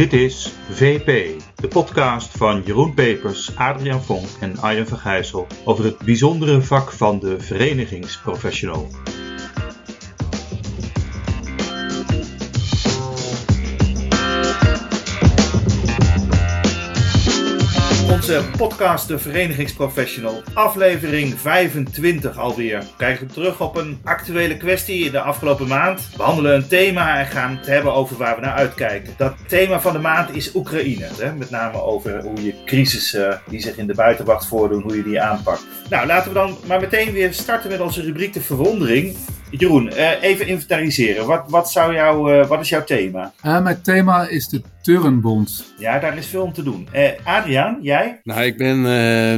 [0.00, 5.84] Dit is VP, de podcast van Jeroen Pepers, Adriaan Vonk en Arjen van Gijssel over
[5.84, 8.88] het bijzondere vak van de verenigingsprofessional.
[18.30, 22.78] Onze podcast De Verenigingsprofessional, aflevering 25 alweer.
[22.78, 26.10] We kijken terug op een actuele kwestie in de afgelopen maand.
[26.10, 29.14] We behandelen een thema en gaan het hebben over waar we naar uitkijken.
[29.16, 31.08] Dat thema van de maand is Oekraïne.
[31.18, 31.32] Hè?
[31.32, 35.20] Met name over hoe je crisissen die zich in de buitenwacht voordoen, hoe je die
[35.20, 35.66] aanpakt.
[35.88, 39.16] Nou, laten we dan maar meteen weer starten met onze rubriek De Verwondering.
[39.50, 41.26] Jeroen, eh, even inventariseren.
[41.26, 43.32] Wat, wat, zou jou, uh, wat is jouw thema?
[43.46, 45.74] Uh, mijn thema is de Turnbond.
[45.78, 46.88] Ja, daar is veel om te doen.
[47.24, 48.20] Adriaan, jij?
[48.22, 48.80] Nou, ik ben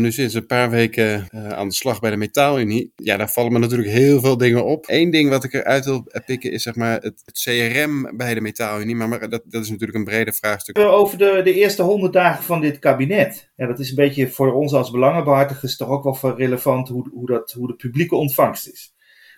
[0.02, 2.92] nu sinds een paar weken aan de slag bij de Metaalunie.
[2.96, 4.84] Ja, daar vallen me natuurlijk heel veel dingen op.
[4.88, 8.40] Eén ding wat ik eruit wil pikken is zeg maar het, het CRM bij de
[8.40, 8.94] Metaalunie.
[8.94, 10.78] Maar, maar dat, dat, is natuurlijk een breder vraagstuk.
[10.78, 13.50] Over de, de eerste honderd dagen van dit kabinet.
[13.56, 17.26] Ja, dat is een beetje voor ons als belangenbehartigers toch ook wel relevant hoe, hoe,
[17.26, 18.91] dat, hoe de publieke ontvangst is.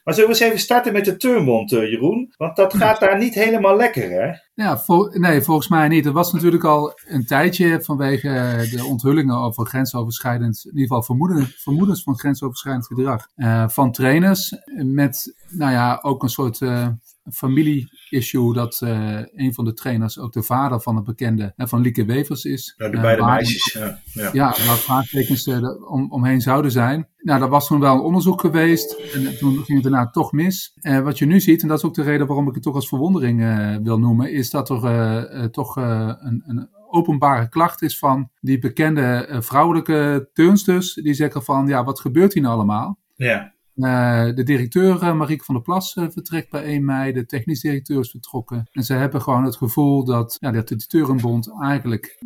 [0.04, 2.34] Maar zullen we eens even starten met de Turnbond, uh, Jeroen?
[2.36, 4.32] Want dat gaat daar niet helemaal lekker, hè?
[4.54, 6.06] Ja, nee, volgens mij niet.
[6.06, 8.28] Er was natuurlijk al een tijdje vanwege
[8.70, 14.54] de onthullingen over grensoverschrijdend, in ieder geval vermoeden, vermoedens van grensoverschrijdend gedrag uh, van trainers.
[14.82, 16.88] Met, nou ja, ook een soort uh,
[17.32, 21.80] familie-issue dat uh, een van de trainers ook de vader van een bekende, uh, van
[21.80, 22.74] Lieke Wevers is.
[22.76, 23.72] Ja, de beide uh, meisjes.
[23.72, 24.30] Ja, ja.
[24.32, 25.48] ja, waar vraagtekens
[25.88, 27.08] om, omheen zouden zijn.
[27.18, 30.78] Nou, er was toen wel een onderzoek geweest en toen ging het daarna toch mis.
[31.02, 32.88] wat je nu ziet, en dat is ook de reden waarom ik het toch als
[32.88, 33.42] verwondering
[33.82, 40.28] wil noemen, is dat er toch een, een openbare klacht is van die bekende vrouwelijke
[40.32, 40.94] turnsters.
[40.94, 42.98] Die zeggen van, ja, wat gebeurt hier nou allemaal?
[43.14, 43.53] Ja.
[43.76, 47.60] Uh, de directeur uh, Marieke van der Plas uh, vertrekt bij 1 mei, de technisch
[47.60, 48.68] directeur is vertrokken.
[48.72, 52.18] En ze hebben gewoon het gevoel dat, ja, dat de Turnbond eigenlijk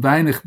[0.00, 0.44] weinig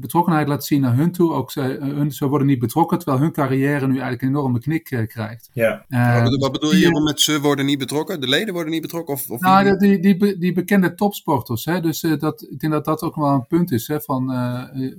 [0.00, 1.32] betrokkenheid laat zien naar hun toe.
[1.32, 4.84] Ook ze, hun, ze worden niet betrokken, terwijl hun carrière nu eigenlijk een enorme knik
[5.08, 5.50] krijgt.
[5.52, 5.84] Ja.
[6.22, 8.20] Wat, wat, bedoel je met ze worden niet betrokken?
[8.20, 9.14] De leden worden niet betrokken?
[9.14, 11.64] Of, of nou, die, die, die, die, bekende topsporters.
[11.64, 11.80] Hè?
[11.80, 13.88] Dus dat, ik denk dat dat ook wel een punt is.
[13.88, 14.32] Hè, van,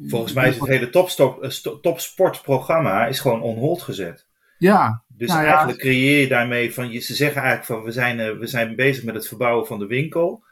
[0.02, 0.90] Volgens mij is het hele
[1.82, 4.28] topsportprogramma is gewoon on hold gezet.
[4.60, 5.04] Ja.
[5.08, 8.48] Dus nou eigenlijk creëer je daarmee van, ze zeggen eigenlijk van we zijn, uh, we
[8.48, 10.44] zijn bezig met het verbouwen van de winkel.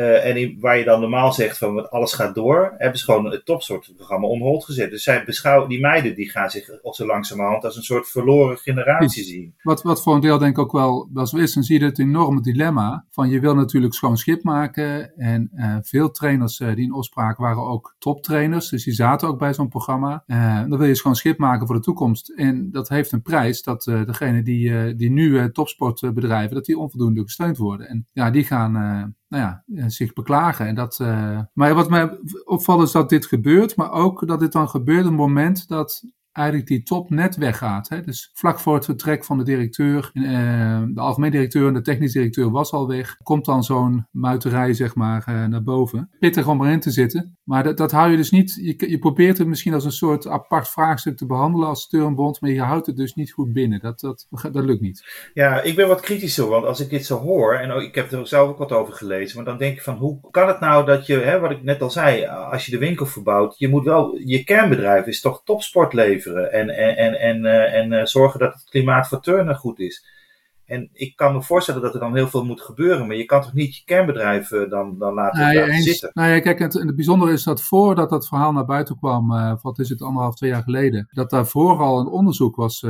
[0.00, 3.30] Uh, en in, waar je dan normaal zegt van alles gaat door, hebben ze gewoon
[3.30, 4.90] het topsoortprogramma on hold gezet.
[4.90, 9.24] Dus zij beschouwen, die meiden die gaan zich zo langzamerhand als een soort verloren generatie
[9.24, 9.54] zien.
[9.62, 11.84] Wat, wat voor een deel denk ik ook wel, wel zo is, dan zie je
[11.84, 15.16] het enorme dilemma van je wil natuurlijk schoon schip maken.
[15.16, 19.38] En uh, veel trainers uh, die in opspraak waren ook toptrainers, dus die zaten ook
[19.38, 20.24] bij zo'n programma.
[20.68, 22.28] dan wil je schoon schip maken voor de toekomst.
[22.30, 27.22] En dat heeft een prijs dat degene die, die nu topsport bedrijven, dat die onvoldoende
[27.22, 27.88] gesteund worden.
[27.88, 30.66] En ja, die gaan nou ja, eh, zich beklagen.
[30.66, 34.52] En dat, uh, maar wat mij opvalt is dat dit gebeurt, maar ook dat dit
[34.52, 36.04] dan gebeurt op het moment dat
[36.40, 37.88] eigenlijk die top net weggaat.
[37.88, 38.00] Hè?
[38.00, 42.12] Dus vlak voor het vertrek van de directeur, uh, de algemeen directeur en de technisch
[42.12, 46.10] directeur was al weg, komt dan zo'n muiterij zeg maar uh, naar boven.
[46.18, 49.46] Pittig om erin te zitten, maar dat, dat hou je dus niet, je, probeert het
[49.46, 53.14] misschien als een soort apart vraagstuk te behandelen als turnbond, maar je houdt het dus
[53.14, 53.80] niet goed binnen.
[53.80, 55.30] Dat, dat, lukt niet.
[55.34, 58.26] Ja, ik ben wat kritischer, want als ik dit zo hoor, en ik heb er
[58.26, 61.06] zelf ook wat over gelezen, maar dan denk ik van hoe kan het nou dat
[61.06, 64.16] je, hè, wat ik net al zei, als je de winkel verbouwt, je moet wel,
[64.24, 68.52] je kernbedrijf is toch topsport leveren en, en, en, en, uh, en uh, zorgen dat
[68.52, 70.18] het klimaat voor turnen goed is.
[70.64, 73.42] En ik kan me voorstellen dat er dan heel veel moet gebeuren, maar je kan
[73.42, 76.10] toch niet je kernbedrijf uh, dan, dan laten, zitten?
[76.12, 79.28] Nou ja, kijk, het, het bijzondere is dat voordat dat verhaal naar buiten kwam,
[79.62, 82.86] wat is het, anderhalf, twee jaar geleden, dat daarvoor al een onderzoek was,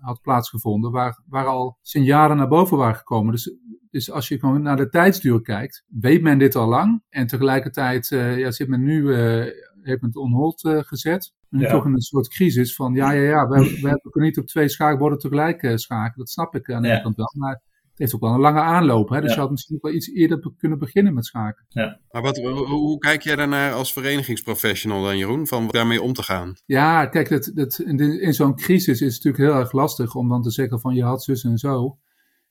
[0.00, 3.32] had plaatsgevonden, waar, waar al signalen naar boven waren gekomen.
[3.32, 3.56] Dus
[3.96, 7.02] dus als je gewoon naar de tijdsduur kijkt, weet men dit al lang.
[7.08, 9.44] En tegelijkertijd uh, ja, zit men nu, uh,
[9.82, 11.34] heeft men het on hold uh, gezet.
[11.48, 11.70] Ja.
[11.70, 14.46] toch in een soort crisis van, ja, ja, ja, we, we, we kunnen niet op
[14.46, 16.18] twee schaakborden tegelijk uh, schaken.
[16.18, 17.32] Dat snap ik aan de ene kant wel.
[17.38, 17.62] Maar
[17.96, 19.08] het heeft ook wel een lange aanloop.
[19.08, 19.20] Hè?
[19.20, 19.34] Dus ja.
[19.34, 21.64] je had misschien wel iets eerder kunnen beginnen met schaken.
[21.68, 22.00] Ja.
[22.10, 26.22] Maar wat, hoe, hoe, kijk jij daarnaar als verenigingsprofessional dan, Jeroen, van daarmee om te
[26.22, 26.54] gaan?
[26.64, 30.28] Ja, kijk, dat, dat, in, in zo'n crisis is het natuurlijk heel erg lastig om
[30.28, 31.98] dan te zeggen van je had zus en zo.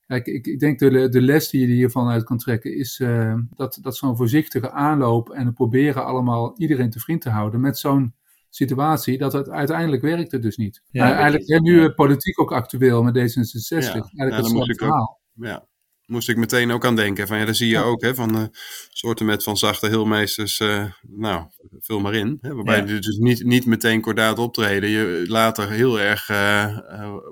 [0.08, 3.36] Kijk, ik, ik denk de, de les die je hiervan uit kan trekken is uh,
[3.56, 7.78] dat, dat zo'n voorzichtige aanloop en het proberen allemaal iedereen te vriend te houden met
[7.78, 8.14] zo'n
[8.56, 10.82] situatie, dat het uiteindelijk werkt het dus niet.
[10.92, 11.90] Ja, uh, eigenlijk is nu ja.
[11.90, 13.68] politiek ook actueel met D66.
[13.68, 15.68] Ja, eigenlijk ja, het ik ook, ja,
[16.06, 17.28] moest ik meteen ook aan denken.
[17.28, 18.44] Van, ja, daar zie je ook hè, van uh,
[18.90, 21.46] soorten met van zachte heelmeesters, uh, nou,
[21.80, 22.38] vul maar in.
[22.42, 26.78] Hè, waarbij je dus niet, niet meteen kordaat optreden, je later heel erg uh,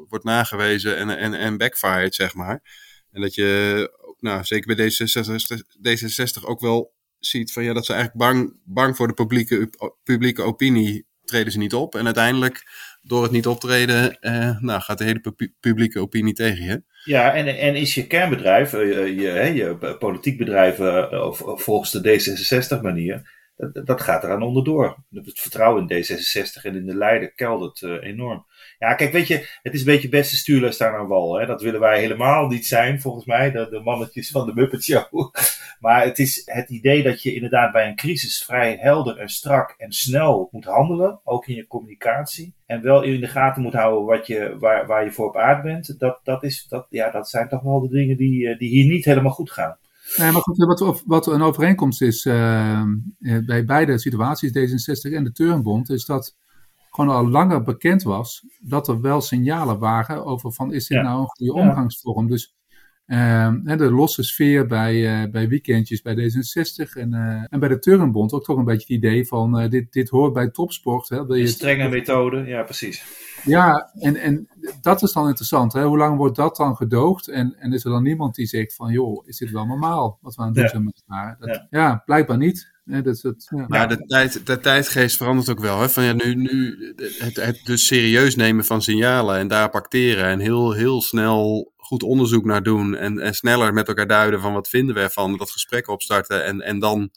[0.08, 2.62] wordt nagewezen en, en, en backfired, zeg maar.
[3.12, 3.90] En dat je,
[4.20, 8.96] nou, zeker bij D66, D66 ook wel ziet van ja, dat ze eigenlijk bang, bang
[8.96, 9.70] voor de publieke,
[10.04, 11.96] publieke opinie treden ze niet op.
[11.96, 12.64] En uiteindelijk,
[13.02, 16.84] door het niet optreden, uh, nou, gaat de hele publieke opinie tegen je.
[17.04, 20.76] Ja, en, en is je kernbedrijf, je, je, je politiek bedrijf
[21.40, 25.04] volgens de D66-manier, dat, dat gaat eraan onderdoor.
[25.12, 28.46] Het vertrouwen in D66 en in de leider keldert enorm.
[28.84, 31.40] Ja, kijk, weet je, het is een beetje beste stuurless daar aan wal.
[31.40, 31.46] Hè?
[31.46, 35.06] Dat willen wij helemaal niet zijn, volgens mij, de, de mannetjes van de Muppet Show.
[35.80, 39.74] Maar het is het idee dat je inderdaad bij een crisis vrij helder en strak
[39.78, 42.54] en snel moet handelen, ook in je communicatie.
[42.66, 45.64] En wel in de gaten moet houden wat je, waar, waar je voor op aard
[45.64, 46.00] bent.
[46.00, 48.92] Dat, dat, is, dat, ja, dat zijn toch wel de dingen die, eh, die hier
[48.92, 49.78] niet helemaal goed gaan.
[50.18, 52.84] Nee, maar goed, wat, wat een overeenkomst is uh,
[53.46, 56.36] bij beide situaties, D66 en de Turnbond, is dat
[56.96, 61.20] gewoon al langer bekend was dat er wel signalen waren over van is dit nou
[61.20, 62.28] een goede omgangsvorm.
[62.28, 62.56] Dus
[63.08, 67.80] uh, de losse sfeer bij, uh, bij weekendjes bij D66 en, uh, en bij de
[67.80, 71.10] Turnbond ook toch een beetje het idee van uh, dit, dit hoort bij topsport.
[71.10, 73.04] Hè, wil je strenge methode, ja precies.
[73.44, 74.48] Ja, en, en
[74.82, 75.74] dat is dan interessant.
[75.74, 75.84] Hè?
[75.84, 77.28] Hoe lang wordt dat dan gedoogd?
[77.28, 80.36] En, en is er dan niemand die zegt van, joh, is dit wel normaal wat
[80.36, 81.36] we aan het doen zijn met elkaar?
[81.40, 81.68] Dat, ja.
[81.70, 82.02] ja.
[82.06, 82.73] blijkbaar niet.
[82.84, 83.66] Dat is het, ja.
[83.68, 85.80] Maar de, tijd, de tijdgeest verandert ook wel.
[85.80, 85.90] Hè?
[85.90, 86.78] Van, ja, nu, nu
[87.18, 92.04] het, het dus serieus nemen van signalen en daarop acteren en heel, heel snel goed
[92.04, 95.52] onderzoek naar doen en, en sneller met elkaar duiden van wat vinden we ervan, dat
[95.52, 97.12] gesprek opstarten en, en dan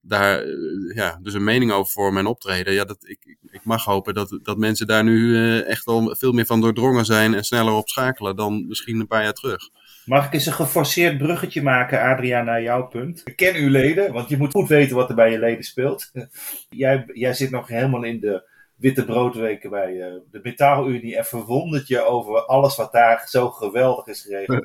[0.00, 2.72] daar eh, ja, dus een mening over vormen en optreden.
[2.72, 6.32] Ja, dat, ik, ik mag hopen dat, dat mensen daar nu uh, echt al veel
[6.32, 9.68] meer van doordrongen zijn en sneller op schakelen dan misschien een paar jaar terug.
[10.08, 13.22] Mag ik eens een geforceerd bruggetje maken, Adriaan, naar jouw punt?
[13.24, 16.10] Ik ken uw leden, want je moet goed weten wat er bij je leden speelt.
[16.68, 18.47] jij, jij zit nog helemaal in de
[18.78, 24.06] witte broodweken bij uh, de Metaalunie en verwondert je over alles wat daar zo geweldig
[24.06, 24.64] is geregeld.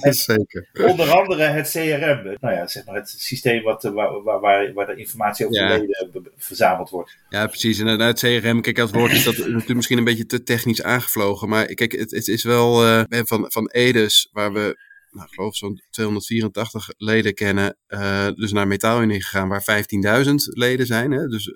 [0.16, 0.68] Zeker.
[0.86, 4.86] Onder andere het CRM, nou ja, zeg maar het systeem wat, eh, waar, waar, waar
[4.86, 5.68] de informatie over ja.
[5.68, 7.16] leden verzameld wordt.
[7.28, 7.78] Ja, precies.
[7.78, 11.48] En het CRM, kijk, als woord is dat natuurlijk misschien een beetje te technisch aangevlogen,
[11.48, 15.56] maar kijk, het, het is wel uh, van, van Edes, waar we nou, ik geloof
[15.56, 19.84] zo'n 284 leden kennen, uh, dus naar Metaalunie gegaan, waar
[20.24, 21.10] 15.000 leden zijn.
[21.10, 21.26] Hè?
[21.26, 21.50] Dus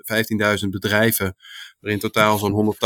[0.63, 1.37] 15.000 bedrijven,
[1.81, 2.77] waarin totaal zo'n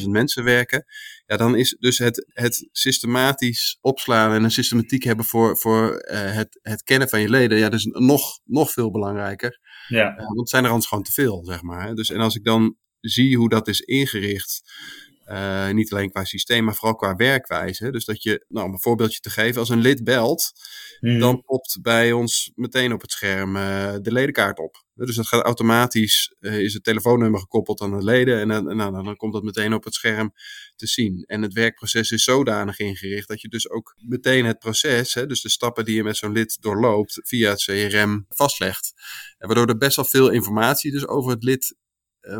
[0.00, 0.84] 180.000 mensen werken.
[1.26, 6.34] Ja, dan is dus het, het systematisch opslaan en een systematiek hebben voor, voor uh,
[6.34, 9.58] het, het kennen van je leden, ja, dus nog, nog veel belangrijker.
[9.88, 10.10] Ja.
[10.10, 11.86] Uh, want het zijn er anders gewoon te veel, zeg maar.
[11.86, 11.94] Hè?
[11.94, 14.62] Dus, en als ik dan zie hoe dat is ingericht,
[15.30, 17.90] uh, niet alleen qua systeem, maar vooral qua werkwijze.
[17.90, 20.52] Dus dat je, nou, om een voorbeeldje te geven, als een lid belt,
[21.00, 21.18] mm.
[21.18, 24.86] dan popt bij ons meteen op het scherm uh, de ledenkaart op.
[24.94, 29.04] Dus dat gaat automatisch, uh, is het telefoonnummer gekoppeld aan de leden en, en nou,
[29.04, 30.32] dan komt dat meteen op het scherm
[30.76, 31.24] te zien.
[31.26, 35.40] En het werkproces is zodanig ingericht dat je dus ook meteen het proces, hè, dus
[35.40, 38.92] de stappen die je met zo'n lid doorloopt, via het CRM vastlegt.
[39.38, 41.76] En waardoor er best wel veel informatie dus over het lid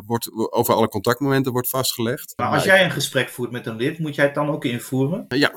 [0.07, 2.33] wordt, over alle contactmomenten wordt vastgelegd.
[2.37, 5.25] Maar als jij een gesprek voert met een lid, moet jij het dan ook invoeren?
[5.29, 5.53] Ja,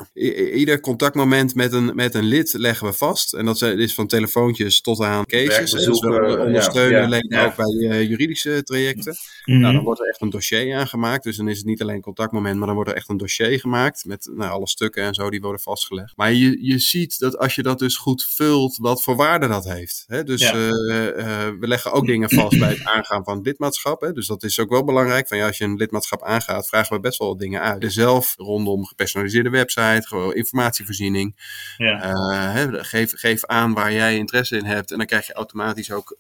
[0.54, 3.34] ieder contactmoment met een, met een lid leggen we vast.
[3.34, 5.72] En dat is van telefoontjes tot aan cases.
[5.72, 9.16] Dus we ondersteunen ja, ja, ook bij uh, juridische trajecten.
[9.46, 9.62] Mm -hmm.
[9.62, 11.24] nou, dan wordt er echt een dossier aangemaakt.
[11.24, 14.06] Dus dan is het niet alleen contactmoment, maar dan wordt er echt een dossier gemaakt.
[14.06, 16.14] Met nou, alle stukken en zo die worden vastgelegd.
[16.16, 19.66] Maar je, je ziet dat als je dat dus goed vult, wat voor waarde dat
[19.66, 20.04] heeft.
[20.08, 20.24] Hè?
[20.24, 24.02] Dus uh, we leggen ook dingen vast bij het aangaan van lidmaatschap.
[24.02, 24.14] Hè?
[24.22, 25.28] Dus dat is ook wel belangrijk.
[25.28, 27.86] Van ja, als je een lidmaatschap aangaat, vragen we best wel wat dingen uit.
[27.94, 31.36] Zelf rondom gepersonaliseerde website, gewoon informatievoorziening.
[31.78, 32.14] Ja.
[32.14, 34.92] Uh, hè, geef, geef aan waar jij interesse in hebt.
[34.92, 36.18] En dan krijg je automatisch ook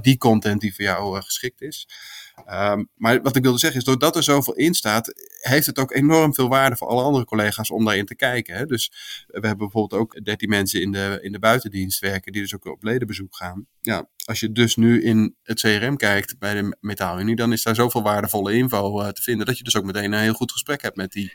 [0.00, 1.88] die content die voor jou uh, geschikt is.
[2.50, 5.92] Um, maar wat ik wilde zeggen is, doordat er zoveel in staat, heeft het ook
[5.92, 8.56] enorm veel waarde voor alle andere collega's om daarin te kijken.
[8.56, 8.66] Hè?
[8.66, 8.92] Dus
[9.26, 12.64] we hebben bijvoorbeeld ook 13 mensen in de, in de buitendienst werken, die dus ook
[12.64, 13.66] op ledenbezoek gaan.
[13.80, 17.74] Ja, als je dus nu in het CRM kijkt bij de Metaalunie, dan is daar
[17.74, 20.82] zoveel waardevolle info uh, te vinden, dat je dus ook meteen een heel goed gesprek
[20.82, 21.32] hebt met die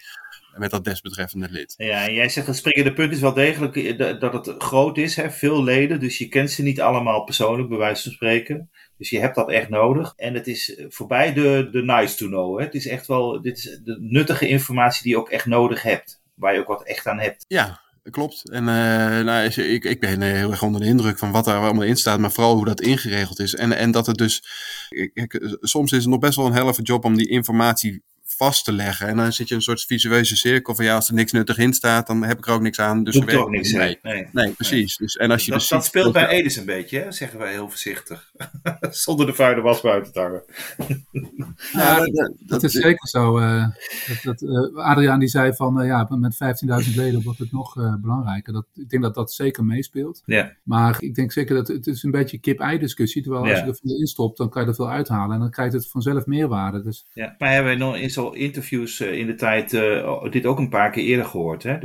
[0.60, 1.74] met dat desbetreffende lid.
[1.78, 5.32] Ja, jij zegt het springende punt is wel degelijk eh, dat het groot is, hè?
[5.32, 8.70] veel leden, dus je kent ze niet allemaal persoonlijk, bij wijze van spreken.
[8.98, 10.14] Dus je hebt dat echt nodig.
[10.16, 12.58] En het is eh, voorbij de, de nice to know.
[12.58, 12.66] Hè?
[12.66, 16.22] Het is echt wel dit is de nuttige informatie die je ook echt nodig hebt.
[16.34, 17.46] Waar je ook wat echt aan hebt.
[17.48, 18.50] Ja, klopt.
[18.50, 21.84] En uh, nou, ik, ik ben heel erg onder de indruk van wat er allemaal
[21.84, 23.56] in staat, maar vooral hoe dat ingeregeld is.
[23.56, 24.44] En, en dat het dus,
[25.14, 28.04] ik, soms is het nog best wel een helft job om die informatie
[28.38, 29.08] vast te leggen.
[29.08, 31.74] En dan zit je een soort visueuze cirkel van ja, als er niks nuttig in
[31.74, 33.04] staat, dan heb ik er ook niks aan.
[33.04, 34.00] Dus Doe er er ook niks mee.
[34.02, 34.28] Nee.
[34.32, 34.98] Nee, precies.
[34.98, 37.12] Dus, en als je Dat, dus dat ziet speelt dat- bij Edis een beetje, hè?
[37.12, 38.32] zeggen wij heel voorzichtig.
[38.90, 40.44] Zonder de vuile was buiten te hangen.
[41.74, 43.38] Ja, dat- dat- Dat is zeker zo.
[43.38, 43.68] eh,
[44.24, 44.42] dat, dat,
[44.76, 48.54] eh, Adriaan die zei van eh, ja, met 15.000 leden wordt het nog eh, belangrijker.
[48.54, 50.22] Dat, ik denk dat dat zeker meespeelt.
[50.26, 50.52] Ja.
[50.64, 53.22] Maar ik denk zeker dat het is een beetje kip-ei discussie.
[53.22, 55.34] Terwijl als je er veel instopt, dan kan je er veel uithalen.
[55.36, 56.84] En dan krijgt het vanzelf meerwaarde.
[56.84, 60.46] Dus Ja, maar hebben we nog in zo'n interviews eh, in de tijd eh, dit
[60.46, 61.64] ook een paar keer eerder gehoord.
[61.64, 61.78] Hè?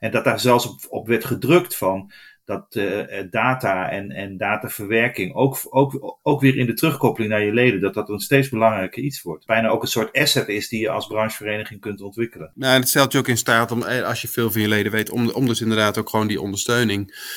[0.00, 2.10] En dat daar zelfs op, op werd gedrukt van
[2.46, 7.44] dat eh, eh, data en, en dataverwerking ook, ook, ook weer in de terugkoppeling naar
[7.44, 9.46] je leden, dat dat een steeds belangrijker iets wordt.
[9.46, 12.52] Bijna ook een soort asset is die je als branchevereniging kunt ontwikkelen.
[12.54, 14.68] Nou, en het stelt je ook in staat om, eh, als je veel van je
[14.68, 17.34] leden weet, om, om dus inderdaad ook gewoon die ondersteuning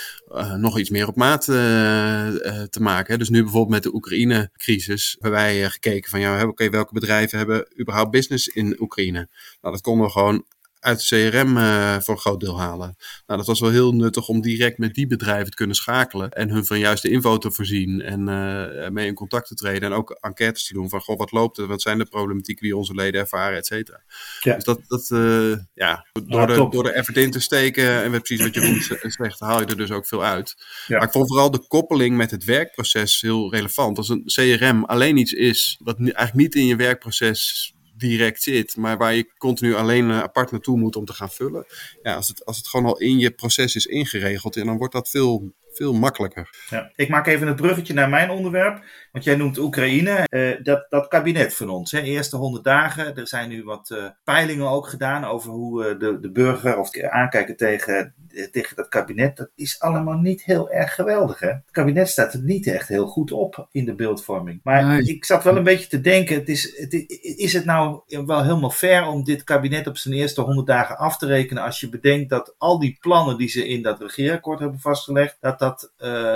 [0.58, 3.20] nog iets meer op maat te maken.
[3.20, 7.80] Dus nu bijvoorbeeld met de Oekraïne-crisis hebben wij gekeken van, ja, oké, welke bedrijven hebben
[7.80, 9.28] überhaupt business in Oekraïne?
[9.62, 10.46] Nou, dat konden we gewoon
[10.80, 12.96] uit de CRM eh, voor een groot deel halen.
[13.26, 16.50] Nou, dat was wel heel nuttig om direct met die bedrijven te kunnen schakelen en
[16.50, 20.12] hun van juiste info te voorzien en eh, mee in contact te treden en ook
[20.12, 21.68] enquêtes te doen van, goh, wat loopt er?
[21.68, 24.04] Wat zijn de problematieken die onze leden ervaren, et cetera.
[24.40, 24.56] Ja.
[24.56, 26.72] Dus dat, dat eh, ja, door, de, top.
[26.72, 29.78] door er effort in te steken en precies wat Jeroen z- zegt, haal je er
[29.78, 30.56] dus ook veel uit.
[30.88, 30.98] Ja.
[30.98, 33.98] Maar ik vond vooral de koppeling met het werkproces heel relevant.
[33.98, 38.98] Als een CRM alleen iets is wat eigenlijk niet in je werkproces direct zit, maar
[38.98, 41.66] waar je continu alleen apart naartoe moet om te gaan vullen.
[42.02, 44.94] Ja, als het, als het gewoon al in je proces is ingeregeld, en dan wordt
[44.94, 46.50] dat veel, veel makkelijker.
[46.70, 46.92] Ja.
[46.96, 48.84] Ik maak even het bruggetje naar mijn onderwerp.
[49.12, 50.28] Want jij noemt Oekraïne.
[50.30, 53.16] Eh, dat, dat kabinet van ons, hè, eerste 100 dagen.
[53.16, 56.98] Er zijn nu wat eh, peilingen ook gedaan over hoe eh, de, de burger of
[57.00, 58.14] aankijken tegen,
[58.52, 59.38] tegen dat kabinet.
[59.38, 61.40] Dat is allemaal niet heel erg geweldig.
[61.40, 61.48] Hè?
[61.48, 64.60] Het kabinet staat er niet echt heel goed op in de beeldvorming.
[64.64, 65.04] Maar Nee.
[65.04, 66.94] ik zat wel een beetje te denken: het is, het,
[67.38, 71.18] is het nou wel helemaal fair om dit kabinet op zijn eerste 100 dagen af
[71.18, 71.64] te rekenen?
[71.64, 75.60] Als je bedenkt dat al die plannen die ze in dat regeerakkoord hebben vastgelegd, dat,
[75.60, 75.92] dat,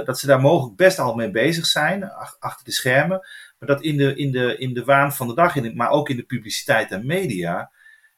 [0.05, 2.11] dat ze daar mogelijk best al mee bezig zijn,
[2.63, 3.27] achter de schermen.
[3.59, 6.09] Maar dat in de, in de, in de waan van de dag, in, maar ook
[6.09, 7.71] in de publiciteit en media,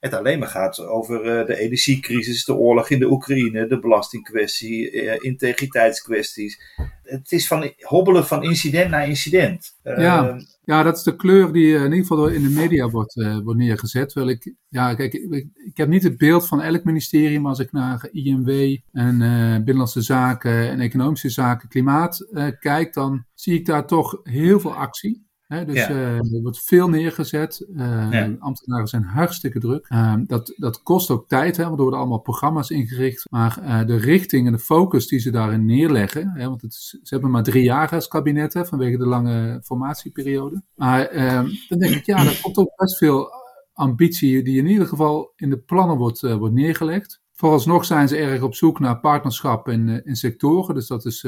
[0.06, 4.92] het alleen maar gaat over eh, de energiecrisis, de oorlog in de Oekraïne, de belastingkwestie,
[4.92, 6.62] eh, integriteitskwesties.
[7.04, 9.76] Het is van hobbelen van incident naar incident.
[9.84, 10.38] Ja.
[10.66, 13.60] Ja, dat is de kleur die eh, in ieder geval in de media wordt, wordt
[13.60, 14.10] neergezet.
[14.10, 17.60] Terwijl ik, ja, kijk, ik, ik heb niet het beeld van elk ministerie, maar als
[17.60, 19.18] ik naar IMW en
[19.56, 24.76] Binnenlandse Zaken en Economische Zaken, Klimaat eh, kijk, dan zie ik daar toch heel veel
[24.76, 25.25] actie.
[25.48, 25.90] Dus Ja.
[25.90, 27.68] eh, er wordt veel neergezet.
[27.76, 28.36] Eh, Ja.
[28.40, 29.86] Ambtenaren zijn hartstikke druk.
[29.90, 33.28] Eh, dat, dat kost ook tijd, hè, want er worden allemaal programma's ingericht.
[33.30, 36.30] Maar eh, de richting en de focus die ze daarin neerleggen.
[36.30, 39.60] Hè, want het is- ze hebben maar drie jaar als kabinet hè, vanwege de lange
[39.64, 40.64] formatieperiode.
[40.76, 43.30] Maar eh, dan denk ik, ja, er komt ook best veel
[43.74, 47.22] ambitie die in ieder geval in de plannen wordt, wordt neergelegd.
[47.34, 50.76] Vooralsnog zijn ze erg op zoek naar partnerschap in, in sectoren.
[50.76, 51.26] Dus dat is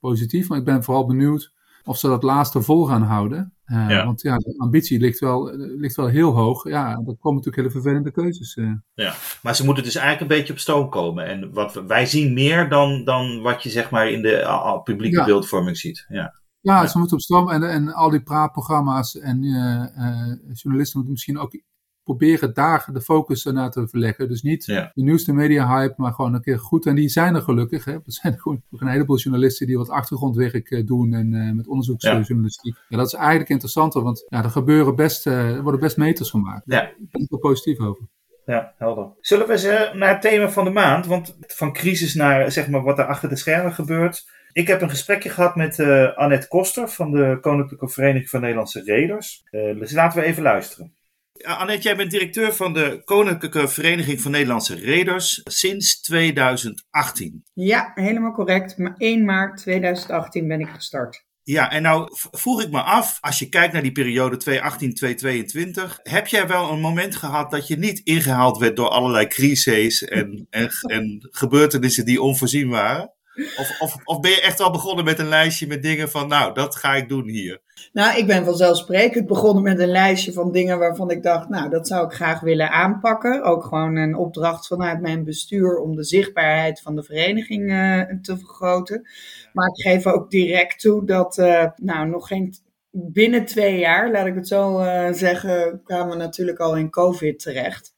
[0.00, 0.48] positief.
[0.48, 1.52] Maar ik ben vooral benieuwd
[1.84, 3.52] of ze dat laatste vol gaan houden.
[3.64, 4.04] Eh, Ja.
[4.04, 6.68] Want ja, de ambitie ligt wel, ligt wel heel hoog.
[6.68, 8.56] Ja, er komen natuurlijk hele vervelende keuzes.
[8.56, 8.70] eh.
[8.94, 11.26] Ja, maar ze moeten dus eigenlijk een beetje op stoom komen.
[11.26, 15.24] En wat wij zien meer dan, dan wat je zeg maar in de publieke Ja.
[15.24, 16.04] beeldvorming ziet.
[16.08, 16.40] Ja.
[16.60, 21.38] Ja, ze moeten op stroom en, en al die praatprogramma's en eh, journalisten moeten misschien
[21.38, 21.60] ook
[22.04, 24.28] proberen daar de focus naar te verleggen.
[24.28, 24.90] Dus niet Ja.
[24.94, 26.86] de nieuwste media hype, maar gewoon een keer goed.
[26.86, 27.84] En die zijn er gelukkig.
[27.84, 27.92] Hè.
[27.92, 32.76] Er zijn gewoon een heleboel journalisten die wat achtergrondwerk eh, doen en eh, met onderzoeksjournalistiek.
[32.88, 32.96] Ja.
[32.96, 36.62] dat is eigenlijk interessanter, want ja, er gebeuren best, eh, er worden best meters gemaakt.
[36.64, 36.80] Ja.
[36.80, 38.08] Daar ben ik wel positief over.
[38.46, 39.10] Ja, helder.
[39.20, 41.06] Zullen we eens naar het thema van de maand?
[41.06, 44.24] Want van crisis naar zeg maar wat er achter de schermen gebeurt.
[44.52, 45.80] Ik heb een gesprekje gehad met
[46.16, 49.42] Annette Koster van de Koninklijke Vereniging van Nederlandse Reders.
[49.50, 50.94] Dus laten we even luisteren.
[51.42, 57.44] Ja, Annette, jij bent directeur van de Koninklijke Vereniging van Nederlandse Reders sinds 2018.
[57.52, 58.78] Ja, helemaal correct.
[58.78, 61.24] Maar 1 maart 2018 ben ik gestart.
[61.42, 66.26] Ja, en nou vroeg ik me af, als je kijkt naar die periode 2018-2022, heb
[66.26, 70.70] jij wel een moment gehad dat je niet ingehaald werd door allerlei crises en, en,
[70.96, 73.12] en gebeurtenissen die onvoorzien waren?
[73.34, 76.54] Of, of, of ben je echt al begonnen met een lijstje met dingen van, nou,
[76.54, 77.60] dat ga ik doen hier?
[77.92, 81.86] Nou, ik ben vanzelfsprekend begonnen met een lijstje van dingen waarvan ik dacht, nou, dat
[81.86, 83.42] zou ik graag willen aanpakken.
[83.42, 88.38] Ook gewoon een opdracht vanuit mijn bestuur om de zichtbaarheid van de vereniging eh, te
[88.38, 89.08] vergroten.
[89.52, 92.54] Maar ik geef ook direct toe dat, eh, nou, nog geen
[92.90, 97.38] binnen twee jaar, laat ik het zo eh, zeggen, kwamen we natuurlijk al in COVID
[97.38, 97.94] terecht.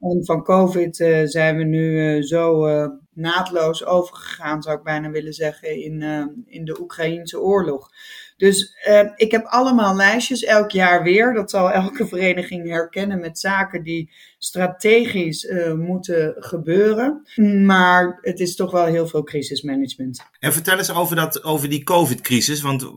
[0.00, 5.10] En van COVID eh, zijn we nu eh, zo eh, naadloos overgegaan, zou ik bijna
[5.10, 6.02] willen zeggen, in,
[6.46, 7.90] in de Oekraïnse oorlog.
[8.36, 8.76] Dus
[9.16, 11.34] ik heb allemaal lijstjes, elk jaar weer.
[11.34, 17.26] Dat zal elke vereniging herkennen met zaken die strategisch moeten gebeuren.
[17.64, 20.20] Maar het is toch wel heel veel crisismanagement.
[20.38, 22.60] En vertel eens over, dat, over die COVID-crisis.
[22.60, 22.90] Want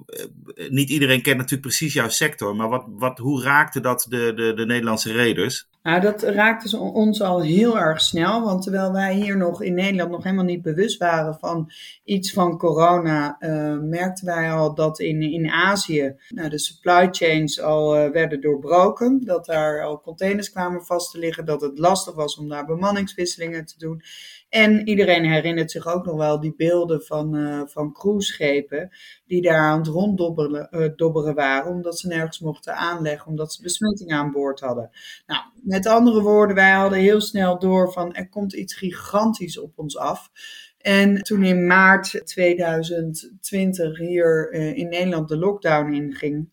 [0.70, 2.56] niet iedereen kent natuurlijk precies jouw sector.
[2.56, 5.69] Maar wat, wat, hoe raakte dat de, de, de Nederlandse reders?
[5.84, 8.44] Nou, dat raakte ons al heel erg snel.
[8.44, 11.72] Want terwijl wij hier nog in Nederland nog helemaal niet bewust waren van
[12.04, 17.62] iets van corona, uh, merkten wij al dat in, in Azië nou, de supply chains
[17.62, 19.22] al uh, werden doorbroken.
[19.26, 21.46] Dat daar al containers kwamen vast te liggen.
[21.46, 24.02] Dat het lastig was om daar bemanningswisselingen te doen.
[24.50, 28.90] En iedereen herinnert zich ook nog wel die beelden van, uh, van cruiseschepen
[29.26, 33.62] die daar aan het ronddobberen uh, dobberen waren, omdat ze nergens mochten aanleggen, omdat ze
[33.62, 34.90] besmetting aan boord hadden.
[35.26, 39.74] Nou, met andere woorden, wij hadden heel snel door van er komt iets gigantisch op
[39.76, 40.30] ons af.
[40.78, 46.50] En toen in maart 2020 hier uh, in Nederland de lockdown inging,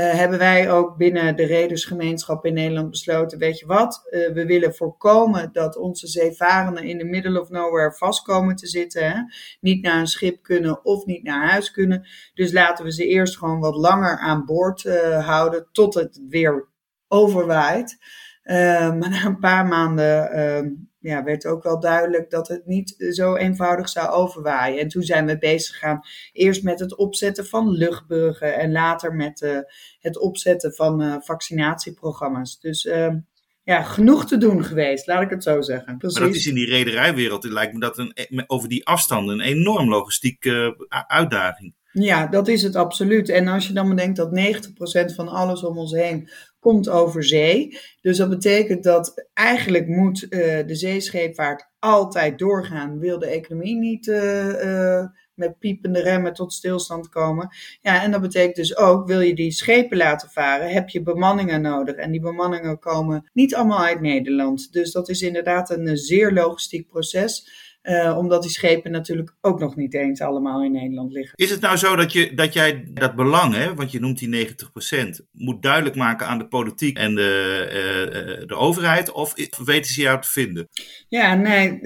[0.00, 4.74] hebben wij ook binnen de redersgemeenschap in Nederland besloten, weet je wat, uh, we willen
[4.74, 9.10] voorkomen dat onze zeevarenden in de middle of nowhere vast komen te zitten.
[9.10, 9.20] Hè?
[9.60, 12.08] Niet naar een schip kunnen of niet naar huis kunnen.
[12.34, 16.68] Dus laten we ze eerst gewoon wat langer aan boord uh, houden tot het weer
[17.08, 17.96] overwaait.
[18.44, 20.68] maar na een paar maanden ehm,
[21.02, 24.80] ja, werd ook wel duidelijk dat het niet zo eenvoudig zou overwaaien.
[24.80, 26.00] En toen zijn we bezig gegaan
[26.32, 29.58] eerst met het opzetten van luchtbruggen en later met uh,
[30.00, 32.60] het opzetten van uh, vaccinatieprogramma's.
[32.60, 33.14] Dus uh,
[33.62, 35.98] ja, genoeg te doen geweest, laat ik het zo zeggen.
[35.98, 36.18] Precies.
[36.18, 39.88] Maar dat is in die rederijwereld, lijkt me dat een, over die afstanden een enorm
[39.88, 41.74] logistieke uitdaging.
[41.92, 43.28] Ja, dat is het absoluut.
[43.28, 44.30] En als je dan bedenkt dat
[45.10, 46.30] 90% van alles om ons heen
[46.62, 47.78] komt over zee.
[48.00, 50.30] Dus dat betekent dat eigenlijk moet uh,
[50.66, 52.98] de zeescheepvaart altijd doorgaan.
[52.98, 55.04] Wil de economie niet uh, uh,
[55.34, 57.48] met piepende remmen tot stilstand komen.
[57.80, 61.60] Ja, en dat betekent dus ook, wil je die schepen laten varen, heb je bemanningen
[61.60, 61.94] nodig.
[61.94, 64.72] En die bemanningen komen niet allemaal uit Nederland.
[64.72, 67.46] Dus dat is inderdaad een zeer logistiek proces.
[67.82, 71.36] Uh, omdat die schepen natuurlijk ook nog niet eens allemaal in Nederland liggen.
[71.36, 74.46] Is het nou zo dat, je, dat jij dat belang, hè, want je noemt die
[74.46, 79.12] 90%, moet duidelijk maken aan de politiek en de, uh, de overheid?
[79.12, 79.34] Of
[79.64, 80.68] weten ze jou te vinden?
[81.08, 81.80] Ja, nee.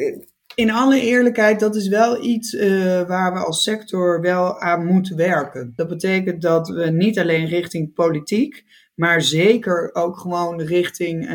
[0.54, 2.62] In alle eerlijkheid, dat is wel iets uh,
[3.02, 5.72] waar we als sector wel aan moeten werken.
[5.76, 11.28] Dat betekent dat we niet alleen richting politiek, maar zeker ook gewoon richting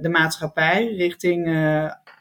[0.00, 1.48] de maatschappij, richting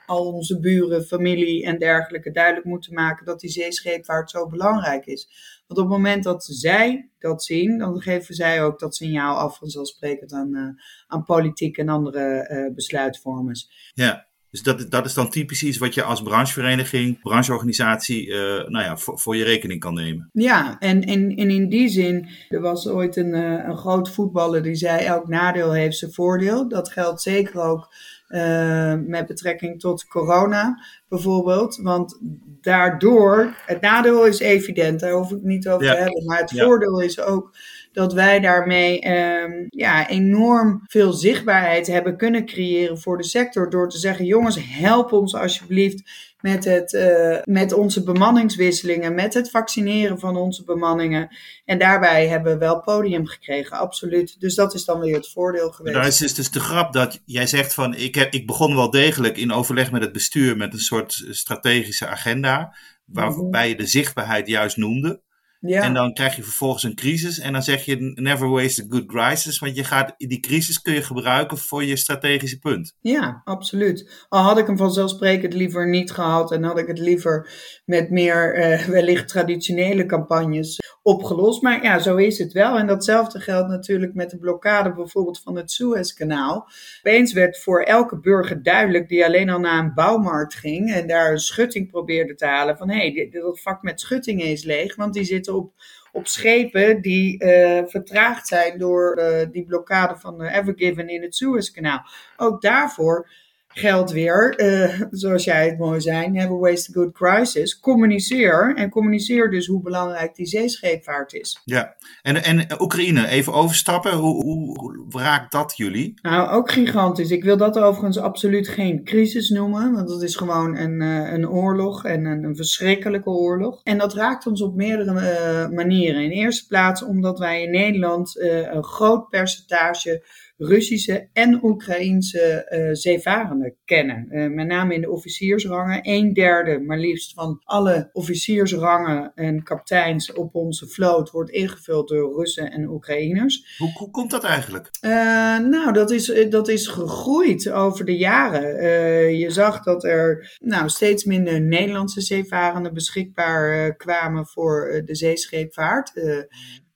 [0.05, 5.27] al onze buren, familie en dergelijke duidelijk moeten maken dat die zeescheepvaart zo belangrijk is.
[5.67, 9.57] Want op het moment dat zij dat zien, dan geven zij ook dat signaal af
[9.57, 10.67] vanzelfsprekend aan, uh,
[11.07, 13.91] aan politiek en andere uh, besluitvormers.
[13.93, 14.27] Ja.
[14.49, 18.35] Dus dat, dat is dan typisch iets wat je als branchevereniging, brancheorganisatie, uh,
[18.67, 20.29] nou ja, voor, voor, je rekening kan nemen.
[20.33, 23.33] Ja, en, en, en in die zin, er was ooit een,
[23.69, 26.67] een groot voetballer die zei: elk nadeel heeft zijn voordeel.
[26.69, 27.93] Dat geldt zeker ook
[28.29, 31.79] uh, met betrekking tot corona bijvoorbeeld.
[31.81, 32.19] Want
[32.61, 35.91] daardoor, het nadeel is evident, daar hoef ik niet over ja.
[35.91, 36.25] te hebben.
[36.25, 36.65] Maar het ja.
[36.65, 37.57] voordeel is ook
[37.91, 43.69] dat wij daarmee um, ja, enorm veel zichtbaarheid hebben kunnen creëren voor de sector.
[43.69, 49.49] Door te zeggen, jongens, help ons alsjeblieft met, het, uh, met onze bemanningswisselingen, met het
[49.49, 51.35] vaccineren van onze bemanningen.
[51.65, 54.39] En daarbij hebben we wel podium gekregen, absoluut.
[54.39, 55.95] Dus dat is dan weer het voordeel geweest.
[55.95, 58.89] Daar is dus, dus de grap dat jij zegt van, ik, heb, ik begon wel
[58.89, 64.47] degelijk in overleg met het bestuur met een soort strategische agenda, waarbij je de zichtbaarheid
[64.47, 65.21] juist noemde.
[65.65, 65.81] Ja.
[65.81, 69.05] En dan krijg je vervolgens een crisis en dan zeg je never waste a good
[69.05, 72.95] crisis, want je gaat, die crisis kun je gebruiken voor je strategische punt.
[73.01, 74.25] Ja, absoluut.
[74.29, 77.49] Al had ik hem vanzelfsprekend liever niet gehad en had ik het liever
[77.85, 81.61] met meer uh, wellicht traditionele campagnes opgelost.
[81.61, 82.77] Maar ja, zo is het wel.
[82.77, 86.69] En datzelfde geldt natuurlijk met de blokkade bijvoorbeeld van het Suezkanaal.
[86.99, 91.31] Opeens werd voor elke burger duidelijk die alleen al naar een bouwmarkt ging en daar
[91.31, 95.13] een schutting probeerde te halen van hé, hey, dat vak met schuttingen is leeg, want
[95.13, 101.09] die zitten op, schepen die uh, vertraagd zijn door uh, die blokkade van de Evergiven
[101.09, 102.07] in het Suezkanaal.
[102.37, 103.29] Ook daarvoor
[103.77, 107.79] geldt weer, uh, zoals jij het mooi zei, never waste a good crisis.
[107.79, 111.61] Communiceer en communiceer dus hoe belangrijk die zeescheepvaart is.
[111.65, 116.13] Ja, en, en Oekraïne, even overstappen, hoe, hoe, hoe raakt dat jullie?
[116.21, 117.31] Nou, ook gigantisch.
[117.31, 121.49] Ik wil dat overigens absoluut geen crisis noemen, want dat is gewoon een, uh, een
[121.49, 123.81] oorlog en een, een, verschrikkelijke oorlog.
[123.83, 126.23] En dat raakt ons op meerdere uh, manieren.
[126.23, 130.23] In eerste plaats omdat wij in Nederland een groot percentage
[130.57, 134.27] Russische en Oekraïense uh, zeevarenden kennen.
[134.29, 135.99] Uh, met name in de officiersrangen.
[136.01, 142.37] Een derde, maar liefst van alle officiersrangen en kapiteins op onze vloot wordt ingevuld door
[142.37, 143.75] Russen en Oekraïners.
[143.77, 144.89] Hoe, hoe komt dat eigenlijk?
[145.01, 145.11] Uh,
[145.59, 149.37] nou, dat is, dat is gegroeid over de jaren.
[149.37, 156.11] je zag dat er nou, steeds minder Nederlandse zeevarenden beschikbaar kwamen voor de zeescheepvaart.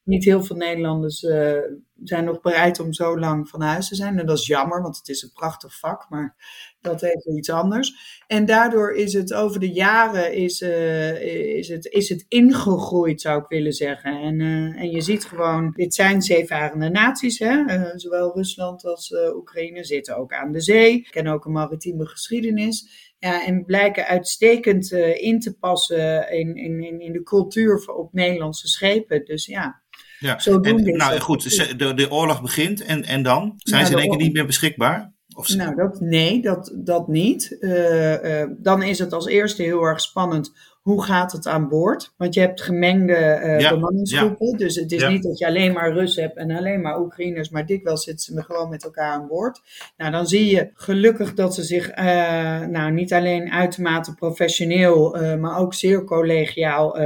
[0.03, 1.25] niet heel veel Nederlanders
[2.03, 4.19] zijn nog bereid om zo lang van huis te zijn.
[4.19, 6.35] En dat is jammer, want het is een prachtig vak, maar
[6.81, 8.21] dat heeft iets anders.
[8.27, 11.21] En daardoor is het over de jaren is, uh,
[11.57, 14.21] is, het, is het ingegroeid, zou ik willen zeggen.
[14.21, 17.63] En, uh, en je ziet gewoon, dit zijn zeevarende naties, hè?
[17.65, 23.07] Uh, zowel Rusland als Oekraïne zitten ook aan de zee, kennen ook een maritieme geschiedenis.
[23.19, 29.25] Ja, en blijken uitstekend in te passen in, in, in de cultuur op Nederlandse schepen.
[29.25, 29.81] Dus ja,
[30.19, 33.53] ja, en, nou goed, de, de oorlog begint en, en dan?
[33.57, 35.13] Zijn nou, ze in één keer niet meer beschikbaar?
[35.35, 37.57] Of nou, dat, nee, dat, dat niet.
[37.59, 40.51] Uh, uh, dan is het als eerste heel erg spannend
[40.89, 42.13] hoe gaat het aan boord?
[42.17, 44.57] Want je hebt gemengde uh, bemanningsgroepen.
[44.57, 47.65] Dus het is niet dat je alleen maar Russen hebt en alleen maar Oekraïners, maar
[47.65, 49.61] dikwijls zitten ze gewoon met elkaar aan boord.
[49.97, 52.05] Nou, dan zie je gelukkig dat ze zich uh,
[52.59, 56.97] nou, niet alleen uitermate professioneel, uh, maar ook zeer collegiaal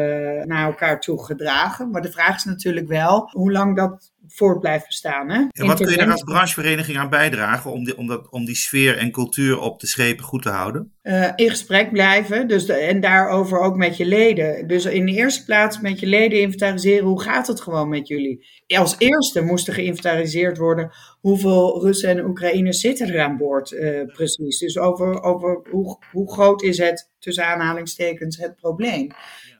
[0.45, 1.91] naar elkaar toe gedragen.
[1.91, 5.29] Maar de vraag is natuurlijk wel hoe lang dat voort blijft bestaan.
[5.29, 5.45] Hè?
[5.51, 8.55] En wat kun je daar als branchevereniging aan bijdragen om die, om, dat, om die
[8.55, 10.91] sfeer en cultuur op de schepen goed te houden?
[11.03, 14.67] Uh, in gesprek blijven dus de, en daarover ook met je leden.
[14.67, 18.45] Dus in de eerste plaats met je leden inventariseren hoe gaat het gewoon met jullie.
[18.67, 20.91] Als eerste moest er geïnventariseerd worden
[21.23, 24.59] hoeveel Russen en Oekraïners zitten er aan boord uh, precies.
[24.59, 29.07] Dus over, over hoe, hoe groot is het, tussen aanhalingstekens, het probleem.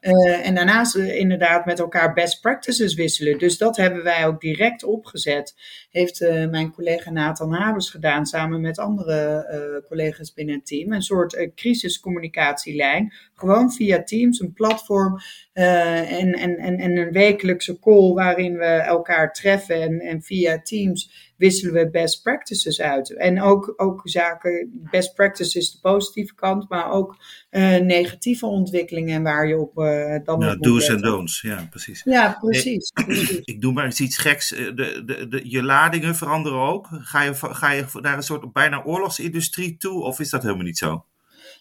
[0.01, 3.37] Uh, en daarnaast uh, inderdaad met elkaar best practices wisselen.
[3.37, 5.55] Dus dat hebben wij ook direct opgezet.
[5.89, 10.93] Heeft mijn collega Nathan Habers gedaan samen met andere collega's binnen het team.
[10.93, 13.13] Een soort crisiscommunicatielijn.
[13.33, 15.17] Gewoon via Teams, een platform
[15.53, 19.81] en, en, en, en een wekelijkse call waarin we elkaar treffen.
[19.81, 23.17] En, en via Teams wisselen we best practices uit.
[23.17, 27.17] En ook, ook zaken, best practices is de positieve kant, maar ook
[27.51, 32.01] uh, negatieve ontwikkelingen waar je op uh, dan nou, do's en don'ts, ja, precies.
[32.03, 32.91] Ja, precies.
[33.07, 34.53] Ik, ik doe maar eens iets geks.
[34.53, 36.87] Eh, de, de, de, je ladingen veranderen ook.
[36.91, 40.77] Ga je, ga je naar een soort bijna oorlogsindustrie toe, of is dat helemaal niet
[40.77, 41.05] zo?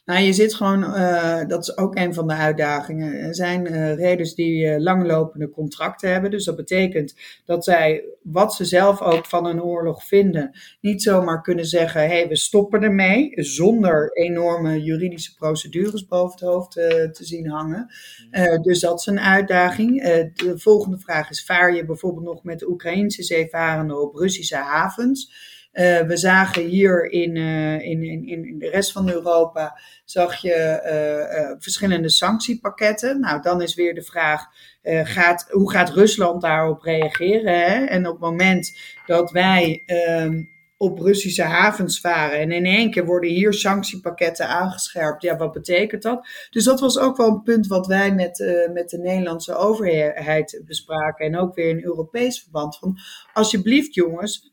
[0.04, 3.14] Nou, je zit gewoon, uh, dat is ook een van de uitdagingen.
[3.14, 6.30] Er zijn uh, reders die uh, langlopende contracten hebben.
[6.30, 11.42] Dus dat betekent dat zij, wat ze zelf ook van een oorlog vinden, niet zomaar
[11.42, 13.32] kunnen zeggen: hé, hey, we stoppen ermee.
[13.34, 17.92] Zonder enorme juridische procedures boven het hoofd te zien hangen.
[18.62, 20.02] dus dat is een uitdaging.
[20.34, 25.50] de volgende vraag is: vaar je bijvoorbeeld nog met de Oekraïnse zeevarenden op Russische havens?
[25.72, 30.80] Uh, we zagen hier in, uh, in, in, in de rest van Europa zag je
[31.50, 33.20] uh, verschillende sanctiepakketten.
[33.20, 34.44] Nou, dan is weer de vraag,
[34.84, 37.54] gaat, hoe gaat Rusland daarop reageren?
[37.54, 37.84] Hè?
[37.84, 40.42] En op het moment dat wij ehm,
[40.76, 46.02] op Russische havens varen en in één keer worden hier sanctiepakketten aangescherpt, ja, wat betekent
[46.02, 46.26] dat?
[46.50, 51.26] Dus dat was ook wel een punt wat wij met, met de Nederlandse overheid bespraken
[51.26, 52.78] en ook weer in Europees verband.
[52.78, 52.98] Van,
[53.32, 54.51] alsjeblieft jongens,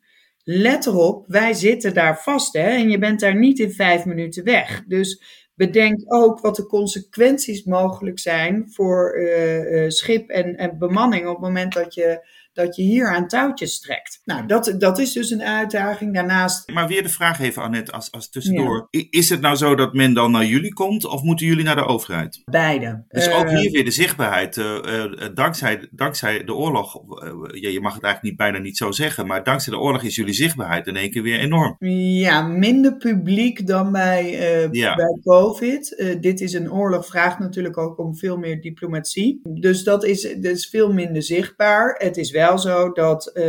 [0.52, 4.44] let erop, wij zitten daar vast hè, en je bent daar niet in vijf minuten
[4.44, 4.84] weg.
[4.88, 5.22] Dus
[5.56, 11.36] bedenk ook wat de consequenties mogelijk zijn voor uh, uh, schip en, en bemanning op
[11.36, 14.22] het moment dat je dat je hier aan touwtjes trekt.
[14.26, 16.14] Nou, dat, dat is dus een uitdaging.
[16.14, 16.72] Daarnaast.
[16.72, 18.88] Maar weer de vraag even, Annette, als, als tussendoor.
[19.10, 21.86] Is het nou zo dat men dan naar jullie komt of moeten jullie naar de
[21.86, 22.42] overheid?
[22.46, 23.04] Beide.
[23.08, 24.58] Dus ook hier weer de zichtbaarheid.
[24.58, 28.92] Uh, uh, dankzij, dankzij de oorlog, uh, je mag het eigenlijk niet, bijna niet zo
[28.92, 31.76] zeggen, maar dankzij de oorlog is jullie zichtbaarheid in één keer weer enorm.
[31.80, 34.32] Ja, minder publiek dan bij,
[34.72, 34.96] ja.
[34.96, 36.18] bij COVID.
[36.22, 39.40] dit is een oorlog, vraagt natuurlijk ook om veel meer diplomatie.
[39.44, 41.96] Dus dat is, dat is veel minder zichtbaar.
[41.98, 43.44] Het is wel zo dat, uh,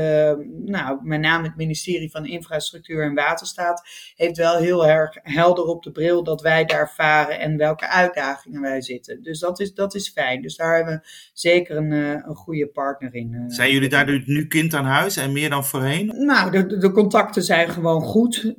[0.64, 5.82] nou, met name het ministerie van Infrastructuur en Waterstaat heeft wel heel erg helder op
[5.82, 9.22] de bril dat wij daar varen en welke uitdagingen wij zitten.
[9.22, 10.42] Dus dat is, dat is fijn.
[10.42, 13.32] Dus daar hebben we zeker een, uh, een goede partner in.
[13.32, 16.06] Uh, zijn jullie daar nu kind aan huis en meer dan voorheen?
[16.06, 18.54] Nou, de, de contacten zijn gewoon goed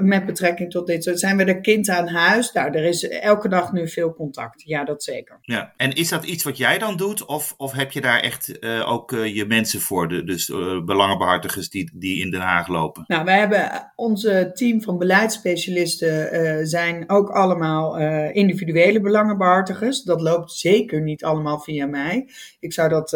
[0.00, 1.10] met betrekking tot dit.
[1.14, 2.52] Zijn we er kind aan huis?
[2.52, 4.62] Nou, er is elke dag nu veel contact.
[4.62, 5.38] Ja, dat zeker.
[5.42, 7.24] Ja, en is dat iets wat jij dan doet?
[7.24, 11.90] Of, of heb je daar echt ook je mensen voor, de, dus uh, belangenbehartigers die,
[11.94, 13.04] die in Den Haag lopen?
[13.06, 17.98] Nou, wij hebben onze team van beleidsspecialisten uh, zijn ook allemaal
[18.32, 20.02] individuele belangenbehartigers.
[20.02, 22.28] Dat loopt zeker niet allemaal via mij.
[22.60, 23.10] Ik zou dat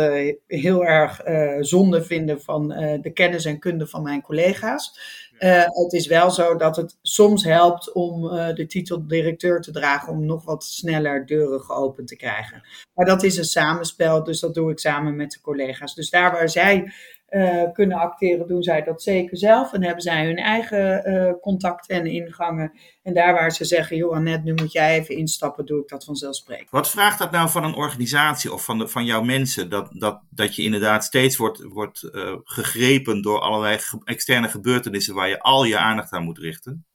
[0.47, 1.21] heel erg
[1.61, 2.69] zonde vinden van
[3.01, 4.99] de kennis en kunde van mijn collega's.
[5.39, 9.71] Uh, het is wel zo dat het soms helpt om uh, de titel directeur te
[9.71, 12.63] dragen, om nog wat sneller deuren geopend te krijgen.
[12.95, 15.95] Maar dat is een samenspel, dus dat doe ik samen met de collega's.
[15.95, 16.93] Dus daar waar zij
[17.31, 19.73] uh, kunnen acteren, doen zij dat zeker zelf.
[19.73, 22.73] En hebben zij hun eigen uh, contacten en ingangen.
[23.03, 26.05] En daar waar ze zeggen, joh Annette, nu moet jij even instappen, doe ik dat
[26.05, 26.71] vanzelfsprekend.
[26.71, 29.71] Wat vraagt dat nou van een organisatie of van, de, van jouw mensen?
[29.71, 35.29] Dat, dat, dat je inderdaad steeds wordt, wordt uh, gegrepen door allerlei externe gebeurtenissen waar
[35.29, 36.87] je al je aandacht aan moet richten?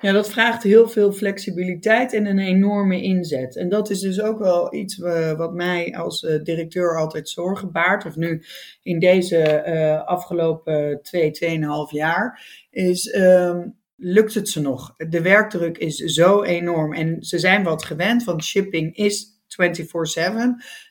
[0.00, 3.56] Ja, dat vraagt heel veel flexibiliteit en een enorme inzet.
[3.56, 4.96] En dat is dus ook wel iets
[5.36, 8.04] wat mij als directeur altijd zorgen baart.
[8.06, 8.42] Of nu
[8.82, 12.42] in deze uh, afgelopen twee, tweeënhalf jaar.
[12.70, 14.94] Is um, lukt het ze nog?
[14.96, 16.94] De werkdruk is zo enorm.
[16.94, 19.54] En ze zijn wat gewend, want shipping is 24-7.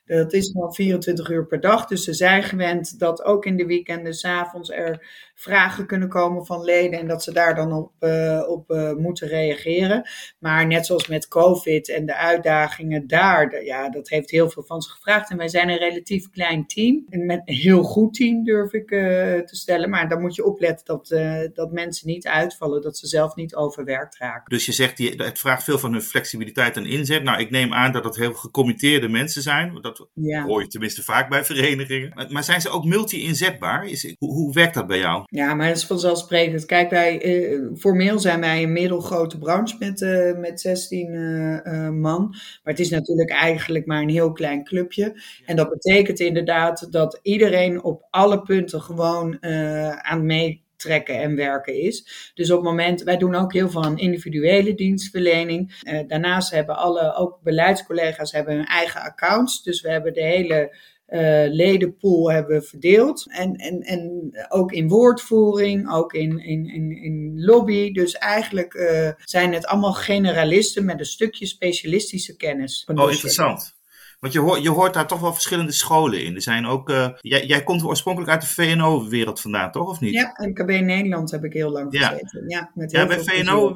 [0.06, 1.86] Dat is wel 24 uur per dag.
[1.88, 5.08] Dus ze zijn gewend dat ook in de weekenden, s avonds er
[5.39, 9.28] vragen kunnen komen van leden en dat ze daar dan op, uh, op uh, moeten
[9.28, 10.10] reageren.
[10.39, 14.63] Maar net zoals met COVID en de uitdagingen daar, de, ja, dat heeft heel veel
[14.63, 15.30] van ze gevraagd.
[15.30, 17.06] En wij zijn een relatief klein team.
[17.10, 18.99] Met een heel goed team durf ik uh,
[19.39, 19.89] te stellen.
[19.89, 21.08] Maar dan moet je opletten dat,
[21.56, 24.49] dat mensen niet uitvallen, dat ze zelf niet overwerkt raken.
[24.49, 27.23] Dus je zegt, die, het vraagt veel van hun flexibiliteit en inzet.
[27.23, 29.82] Nou, ik neem aan dat het heel gecommitteerde mensen zijn.
[29.82, 30.43] Dat ja.
[30.43, 32.12] hoor je tenminste vaak bij verenigingen.
[32.15, 33.86] Maar, maar zijn ze ook multi-inzetbaar?
[33.86, 35.23] Is, hoe, hoe werkt dat bij jou?
[35.30, 36.65] Ja, maar dat is vanzelfsprekend.
[36.65, 42.28] Kijk, wij, uh, formeel zijn wij een middelgrote branche met, uh, met 16 uh, man.
[42.30, 45.22] Maar het is natuurlijk eigenlijk maar een heel klein clubje.
[45.46, 49.44] En dat betekent inderdaad dat iedereen op alle punten gewoon
[50.04, 52.32] aan mee trekken en werken is.
[52.34, 55.82] Dus op het moment, wij doen ook heel veel aan individuele dienstverlening.
[56.08, 59.63] Daarnaast hebben alle, ook beleidscollega's hebben hun eigen accounts.
[59.63, 60.76] Dus we hebben de hele
[61.10, 63.26] uh, ledenpool hebben verdeeld.
[63.32, 67.91] En, en, en ook in woordvoering, ook in, in, in, in lobby.
[67.91, 72.88] Dus eigenlijk uh, zijn het allemaal generalisten met een stukje specialistische kennis.
[72.95, 73.78] Oh, interessant.
[74.19, 76.36] Want je hoort, je hoort daar toch wel verschillende scholen in.
[76.36, 79.88] Er zijn ook, uh, jij, jij komt oorspronkelijk uit de VNO-wereld vandaan, toch?
[79.88, 80.13] Of niet?
[80.13, 82.43] Ja, MKB Nederland heb ik heel lang gezeten.
[82.48, 83.74] Ja, ja, met heel ja bij VNO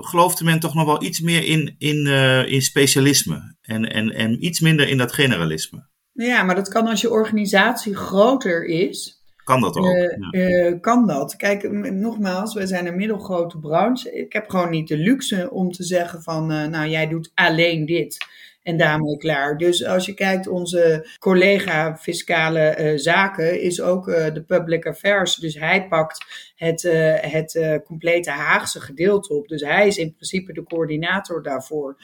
[0.00, 3.56] geloofde men toch nog wel iets meer in, in, uh, in specialisme.
[3.60, 5.88] En, en, en iets minder in dat generalisme.
[6.26, 9.22] Ja, maar dat kan als je organisatie groter is.
[9.44, 9.84] Kan dat ook?
[9.84, 10.68] Uh, ja.
[10.70, 11.36] uh, kan dat?
[11.36, 14.12] Kijk, nogmaals, wij zijn een middelgrote branche.
[14.12, 17.86] Ik heb gewoon niet de luxe om te zeggen van, uh, nou jij doet alleen
[17.86, 18.16] dit
[18.62, 19.56] en daarmee klaar.
[19.56, 25.36] Dus als je kijkt, onze collega fiscale uh, zaken is ook uh, de public affairs.
[25.36, 26.24] Dus hij pakt
[26.58, 29.48] het, uh, het complete Haagse gedeelte op.
[29.48, 31.96] Dus hij is in principe de coördinator daarvoor.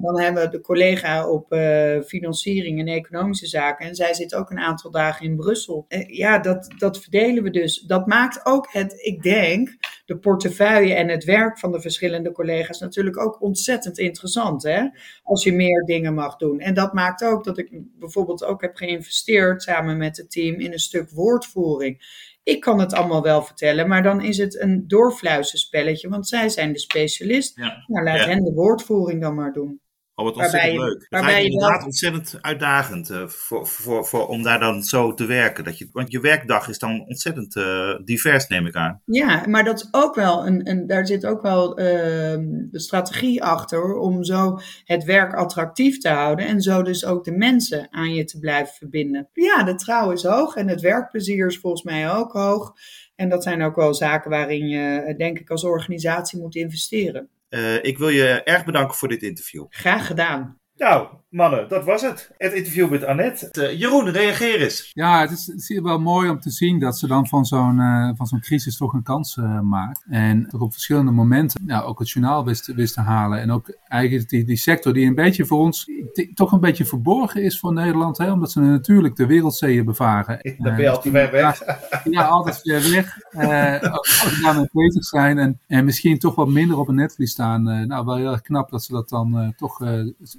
[0.00, 1.46] dan hebben we de collega op
[2.06, 3.86] financiering en economische zaken.
[3.86, 5.86] En zij zit ook een aantal dagen in Brussel.
[6.06, 7.80] ja, dat, dat verdelen we dus.
[7.80, 9.76] Dat maakt ook het, ik denk,
[10.10, 14.62] de portefeuille en het werk van de verschillende collega's natuurlijk ook ontzettend interessant.
[14.62, 14.88] Hè?
[15.22, 16.60] Als je meer dingen mag doen.
[16.60, 20.72] En dat maakt ook dat ik bijvoorbeeld ook heb geïnvesteerd samen met het team in
[20.72, 22.28] een stuk woordvoering.
[22.50, 26.72] Ik kan het allemaal wel vertellen, maar dan is het een doorfluisterspelletje, want zij zijn
[26.72, 27.56] de specialist.
[27.56, 27.84] Ja.
[27.86, 28.26] Nou, laat ja.
[28.26, 29.80] hen de woordvoering dan maar doen.
[30.20, 31.06] Oh, wat ontzettend waarbij, leuk.
[31.08, 31.86] Het lijkt inderdaad wel...
[31.86, 35.64] ontzettend uitdagend uh, voor, voor, voor, om daar dan zo te werken.
[35.64, 39.02] Dat je, want je werkdag is dan ontzettend uh, divers, neem ik aan.
[39.04, 41.86] Ja, maar dat is ook wel een, een daar zit ook wel uh,
[42.70, 47.36] de strategie achter om zo het werk attractief te houden en zo dus ook de
[47.36, 49.28] mensen aan je te blijven verbinden.
[49.32, 52.72] Ja, de trouw is hoog en het werkplezier is volgens mij ook hoog.
[53.16, 57.28] En dat zijn ook wel zaken waarin je, denk ik, als organisatie moet investeren.
[57.50, 59.66] Uh, ik wil je erg bedanken voor dit interview.
[59.68, 60.59] Graag gedaan.
[60.80, 62.30] Nou, mannen, dat was het.
[62.38, 63.48] Het interview met Annette.
[63.58, 64.90] Uh, Jeroen, reageer eens.
[64.92, 67.78] Ja, het is, het is wel mooi om te zien dat ze dan van zo'n
[67.78, 70.04] uh, van zo'n crisis toch een kans uh, maakt.
[70.08, 73.40] En toch op verschillende momenten ja, ook het journaal wist, wist te halen.
[73.40, 76.84] En ook eigenlijk die, die sector die een beetje voor ons die, toch een beetje
[76.84, 78.18] verborgen is voor Nederland.
[78.18, 80.38] Hè, omdat ze natuurlijk de wereldzeeën bevaren.
[80.58, 81.62] Dan ben je altijd ver weg.
[82.04, 83.18] Ja, altijd ver weg.
[83.84, 85.38] ook als we daarmee bezig zijn.
[85.38, 87.62] En, en misschien toch wat minder op een netvlies staan.
[87.62, 89.78] nou, wel heel erg knap dat ze dat dan toch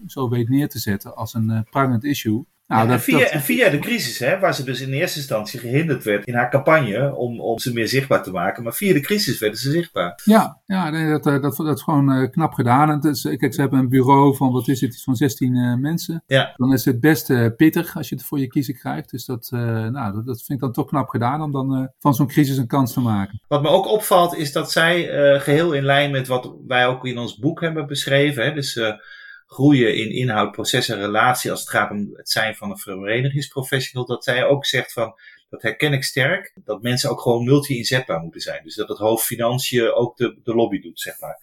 [0.07, 2.45] zo weet neer te zetten als een uh, prangend issue.
[2.71, 6.03] Nou, en, via, en, via, de crisis, hè, waar ze dus in eerste instantie gehinderd
[6.03, 8.63] werd in haar campagne om, om ze meer zichtbaar te maken.
[8.63, 10.21] Maar via de crisis werden ze zichtbaar.
[10.23, 12.89] Ja, ja nee, dat, dat, dat, is gewoon uh, knap gedaan.
[12.89, 16.23] En is, kijk, ze hebben een bureau van, wat is het, van 16 uh, mensen.
[16.27, 16.53] Ja.
[16.55, 19.11] Dan is het best uh, pittig als je het voor je kiezen krijgt.
[19.11, 22.27] Dus dat, nou, dat, dat, vind ik dan toch knap gedaan om dan van zo'n
[22.27, 23.41] crisis een kans te maken.
[23.47, 25.03] Wat me ook opvalt is dat zij
[25.39, 28.43] geheel in lijn met wat wij ook in ons boek hebben beschreven.
[28.43, 28.79] Hè, dus
[29.51, 34.05] groeien in inhoud, proces en relatie als het gaat om het zijn van een verenigingsprofessional.
[34.05, 35.13] Dat zij ook zegt van,
[35.49, 38.63] dat herken ik sterk, dat mensen ook gewoon multi-inzetbaar moeten zijn.
[38.63, 41.39] Dus dat het hoofd financiën ook de, de lobby doet, zeg maar.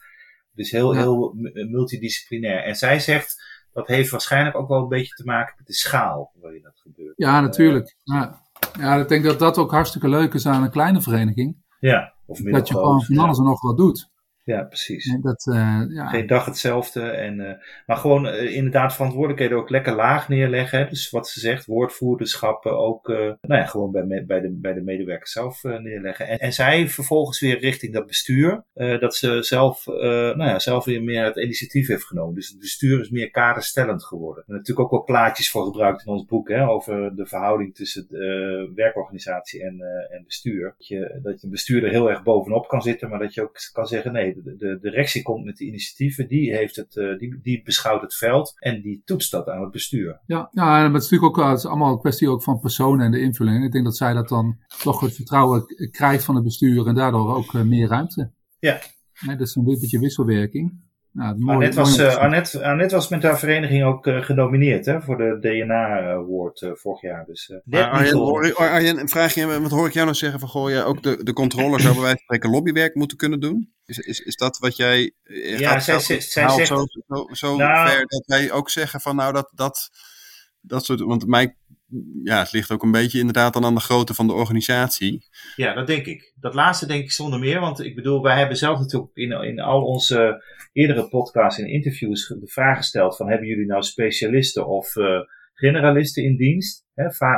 [0.54, 2.62] Dus heel, heel multidisciplinair.
[2.62, 3.42] En zij zegt,
[3.72, 7.14] dat heeft waarschijnlijk ook wel een beetje te maken met de schaal waarin dat gebeurt.
[7.16, 7.96] Ja, natuurlijk.
[8.02, 8.42] Ja,
[8.78, 11.56] ja ik denk dat dat ook hartstikke leuk is aan een kleine vereniging.
[11.80, 14.10] Ja, of Dat je gewoon van alles en nog wat doet.
[14.48, 15.16] Ja, precies.
[15.20, 16.06] dat, uh, ja.
[16.06, 17.00] Geen dag hetzelfde.
[17.00, 17.52] En, uh,
[17.86, 20.88] maar gewoon uh, inderdaad verantwoordelijkheden ook lekker laag neerleggen.
[20.88, 25.32] Dus wat ze zegt, woordvoerderschappen ook nou ja, gewoon bij, bij, de, bij de medewerkers
[25.32, 26.28] zelf neerleggen.
[26.28, 28.64] En, en zij vervolgens weer richting dat bestuur.
[28.74, 32.34] dat ze zelf, nou ja, zelf weer meer het initiatief heeft genomen.
[32.34, 34.44] Dus het bestuur is meer kaderstellend geworden.
[34.46, 36.48] En natuurlijk ook wel plaatjes voor gebruikt in ons boek.
[36.48, 38.06] Hè, over de verhouding tussen
[38.74, 39.80] werkorganisatie en,
[40.10, 40.74] en bestuur.
[40.78, 43.08] Dat je, dat je bestuurder heel erg bovenop kan zitten.
[43.08, 46.54] Maar dat je ook kan zeggen, nee de, de, directie komt met de initiatieven, die,
[46.54, 50.20] heeft het, uh, die, die beschouwt het veld en die toetst dat aan het bestuur.
[50.26, 53.04] Ja, ja en het is natuurlijk ook het is allemaal een kwestie ook van personen
[53.04, 53.64] en de invulling.
[53.64, 57.34] Ik denk dat zij dat dan toch het vertrouwen krijgt van het bestuur en daardoor
[57.34, 58.32] ook uh, meer ruimte.
[58.58, 58.80] Ja.
[59.20, 60.86] Nee, dat is een beetje wisselwerking.
[61.12, 65.16] Nou, Annette, was, uh, Annette, Annette, was met haar vereniging ook uh, genomineerd hè, voor
[65.16, 67.24] de DNA Award uh, vorig jaar.
[67.24, 70.84] Dus, uh, Arjen, Arjen, vraag je, wat hoor ik jou nou zeggen van goh, je
[70.84, 73.72] ook de, de controller zou bij wijze van spreken lobbywerk moeten kunnen doen?
[73.84, 75.12] Is, is, is dat wat jij.
[75.58, 76.66] Ja, zij, zij, zij zegt.
[76.66, 79.50] Zo, zo, zo nou, ver dat wij ook zeggen van nou dat.
[79.54, 79.90] dat
[80.60, 81.56] dat soort, want mij,
[82.24, 85.26] ja, het ligt ook een beetje inderdaad dan aan de grootte van de organisatie.
[85.56, 86.32] Ja, dat denk ik.
[86.40, 89.60] Dat laatste denk ik zonder meer, want ik bedoel, wij hebben zelf natuurlijk in, in
[89.60, 94.96] al onze eerdere podcasts en interviews de vraag gesteld van hebben jullie nou specialisten of
[94.96, 95.20] uh,
[95.54, 96.86] generalisten in dienst?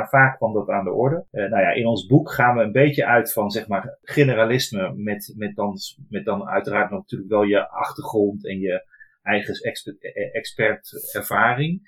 [0.09, 1.25] vaak kwam dat aan de orde.
[1.31, 4.93] Uh, nou ja, in ons boek gaan we een beetje uit van zeg maar generalisme
[4.95, 5.77] met, met, dan,
[6.09, 8.85] met dan uiteraard natuurlijk wel je achtergrond en je
[9.23, 11.81] eigen expert, eh, expertervaring.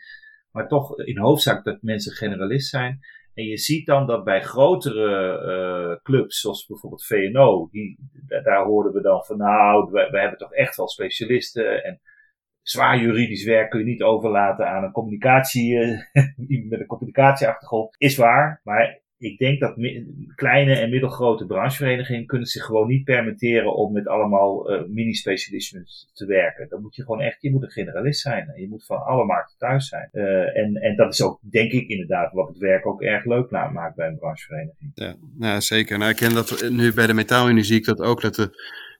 [0.54, 3.00] Maar toch in hoofdzaak dat mensen generalist zijn.
[3.34, 7.98] En je ziet dan dat bij grotere uh, clubs, zoals bijvoorbeeld VNO, die,
[8.44, 11.84] daar hoorden we dan van nou, we, we hebben toch echt wel specialisten.
[11.84, 12.02] En
[12.62, 16.00] zwaar juridisch werk kun je niet overlaten aan een communicatie, uh,
[16.70, 17.96] met een communicatieachtergrond.
[17.98, 19.76] Is waar, maar ik denk dat
[20.36, 26.26] kleine en middelgrote brancheverenigingen kunnen zich gewoon niet permitteren om met allemaal uh, mini-specialismen te
[26.26, 26.70] werken.
[26.70, 28.54] Dan moet je gewoon echt, je moet een generalist zijn.
[28.56, 30.10] Je moet van alle markten thuis zijn.
[30.12, 33.50] Uh, en, en dat is ook, denk ik inderdaad, wat het werk ook erg leuk
[33.74, 34.92] maakt bij een branchevereniging.
[34.94, 35.98] Ja, nou, zeker.
[35.98, 37.14] Nou, ik ken dat nu bij de
[37.64, 38.50] zie ik dat ook, dat de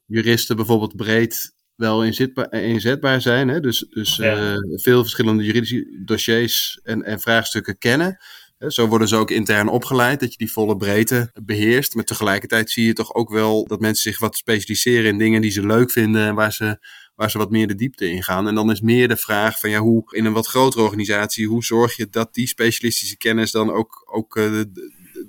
[0.06, 3.48] juristen bijvoorbeeld breed wel inzetbaar, inzetbaar zijn.
[3.48, 3.60] Hè?
[3.60, 4.54] Dus, dus ja.
[4.54, 8.18] uh, veel verschillende juridische dossiers en, en vraagstukken kennen.
[8.68, 11.96] Zo worden ze ook intern opgeleid, dat je die volle breedte beheerst.
[11.96, 15.52] Maar tegelijkertijd zie je toch ook wel dat mensen zich wat specialiseren in dingen die
[15.52, 16.78] ze leuk vinden en waar ze,
[17.16, 18.48] waar ze wat meer de diepte in gaan.
[18.48, 21.64] En dan is meer de vraag van ja, hoe in een wat grotere organisatie, hoe
[21.64, 24.62] zorg je dat die specialistische kennis dan ook, ook uh,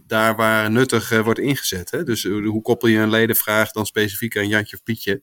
[0.07, 1.91] daar waar nuttig uh, wordt ingezet.
[1.91, 2.05] Hè?
[2.05, 5.23] Dus uh, hoe koppel je een ledenvraag dan specifiek aan Jantje of Pietje?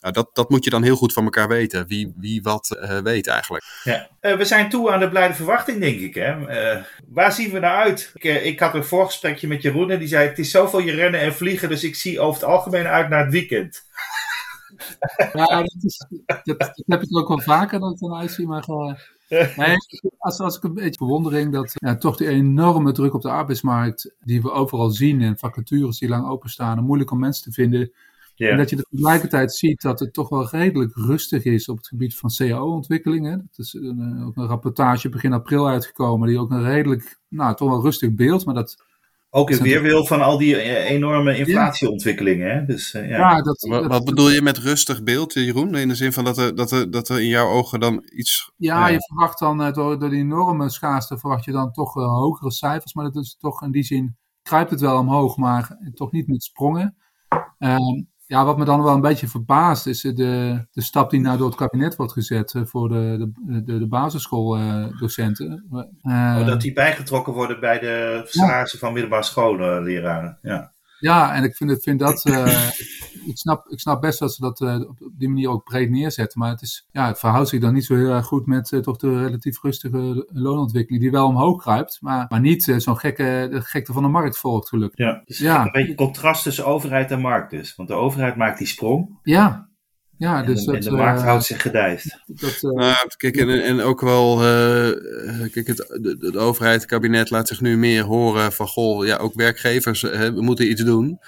[0.00, 1.86] Nou, dat, dat moet je dan heel goed van elkaar weten.
[1.86, 3.64] Wie, wie wat uh, weet eigenlijk.
[3.84, 4.08] Ja.
[4.20, 6.14] Uh, we zijn toe aan de blijde verwachting, denk ik.
[6.14, 6.38] Hè?
[6.76, 8.10] Uh, waar zien we naar uit?
[8.14, 11.20] Ik, ik, had een voorgesprekje met Jeroen en die zei: Het is zoveel je rennen
[11.20, 13.88] en vliegen, dus ik zie over het algemeen uit naar het weekend.
[15.32, 18.64] Ja, dat, is, dat, dat heb ik ook wel vaker dat ik dan uitzie, maar.
[19.56, 19.76] Nee,
[20.18, 24.14] als, als ik een beetje bewondering dat ja, toch die enorme druk op de arbeidsmarkt,
[24.20, 27.92] die we overal zien en vacatures die lang openstaan, en moeilijk om mensen te vinden,
[28.48, 32.16] en dat je tegelijkertijd ziet dat het toch wel redelijk rustig is op het gebied
[32.16, 33.48] van CAO-ontwikkelingen.
[33.50, 37.56] Dat is een, eh, ook een rapportage begin april uitgekomen, die ook een redelijk, nou
[37.56, 38.88] toch wel rustig beeld, maar dat...
[39.32, 42.50] Ook in weerwil van al die eh, enorme inflatieontwikkelingen.
[42.50, 42.64] Hè?
[42.64, 43.16] Dus, uh, ja.
[43.16, 45.74] ja dat, wat, wat, bedoel je met rustig beeld, Jeroen?
[45.74, 48.52] In de zin van dat er, dat er, dat er in jouw ogen dan iets.
[48.56, 52.94] Ja, je verwacht dan door, door die enorme schaarste verwacht je dan toch hogere cijfers.
[52.94, 56.42] Maar dat is toch in die zin kruipt het wel omhoog, maar toch niet met
[56.42, 56.96] sprongen.
[58.30, 61.46] Ja, wat me dan wel een beetje verbaast is de, de stap die nou door
[61.46, 65.66] het kabinet wordt gezet eh, voor de, de, de, de basisschooldocenten.
[66.02, 70.38] Uh, oh, dat die bijgetrokken worden bij de salarissen van middelbare schoolleraren.
[70.42, 70.72] Ja.
[70.98, 72.68] ja, en ik vind, vind dat, uh,
[73.26, 76.40] ik, snap, ik snap best dat ze dat uh, op die manier ook breed neerzetten.
[76.40, 78.80] Maar het, is, ja, het verhoudt zich dan niet zo heel erg goed met uh,
[78.80, 81.02] toch de relatief rustige loonontwikkeling.
[81.02, 84.38] Die wel omhoog kruipt, maar, maar niet uh, zo'n gekke de gekte van de markt
[84.38, 84.98] volgt gelukkig.
[84.98, 85.64] Ja, dus ja.
[85.64, 87.76] een beetje contrast tussen overheid en markt dus.
[87.76, 89.18] Want de overheid maakt die sprong.
[89.22, 89.70] Ja,
[90.20, 92.20] ja, en dus dat, en de markt uh, houdt zich gedijst.
[92.26, 96.90] Dat, uh, Nou, kijk, en, en ook wel, uh, kijk, het, de, de, overheid, het
[96.90, 101.18] kabinet laat zich nu meer horen van, goh, ja, ook werkgevers, we moeten iets doen.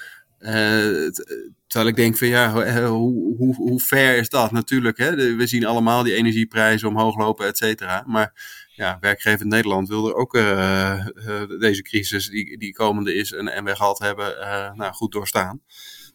[1.73, 2.51] Terwijl ik denk van, ja,
[2.87, 4.51] hoe, hoe, hoe fair is dat?
[4.51, 8.05] Natuurlijk, hè, we zien allemaal die energieprijzen omhoog lopen, et cetera.
[8.07, 8.33] Maar
[8.75, 10.33] ja, werkgever Nederland wil er ook
[11.61, 14.35] deze crisis die, die komende is en, en we gehad hebben,
[14.77, 15.61] nou, goed doorstaan.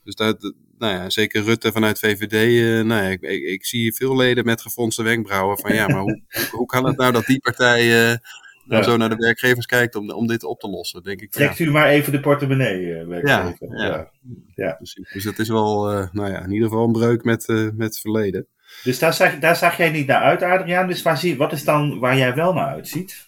[0.04, 4.16] Dus dat, nou ja, zeker Rutte vanuit VVD, nou ja, ik, ik, ik, zie veel
[4.16, 6.22] leden met gefronste wenkbrauwen van ja, maar hoe,
[6.58, 8.20] hoe kan het nou dat die partij
[8.68, 8.84] ja.
[8.84, 11.32] zo naar de werkgevers kijkt om, om dit op te lossen, denk ik.
[11.32, 11.66] Trekt ja.
[11.66, 13.78] u maar even de portemonnee, uh, werkgever.
[13.78, 14.10] Ja, ja.
[14.56, 14.74] ja.
[14.74, 15.12] Precies.
[15.14, 18.48] Dus dat is wel, nou ja, in ieder geval een breuk met, met het verleden.
[18.84, 20.88] Dus daar zag, daar zag jij niet naar uit, Adriaan.
[20.88, 23.26] Dus waar zie, wat is dan waar jij wel naar uitziet?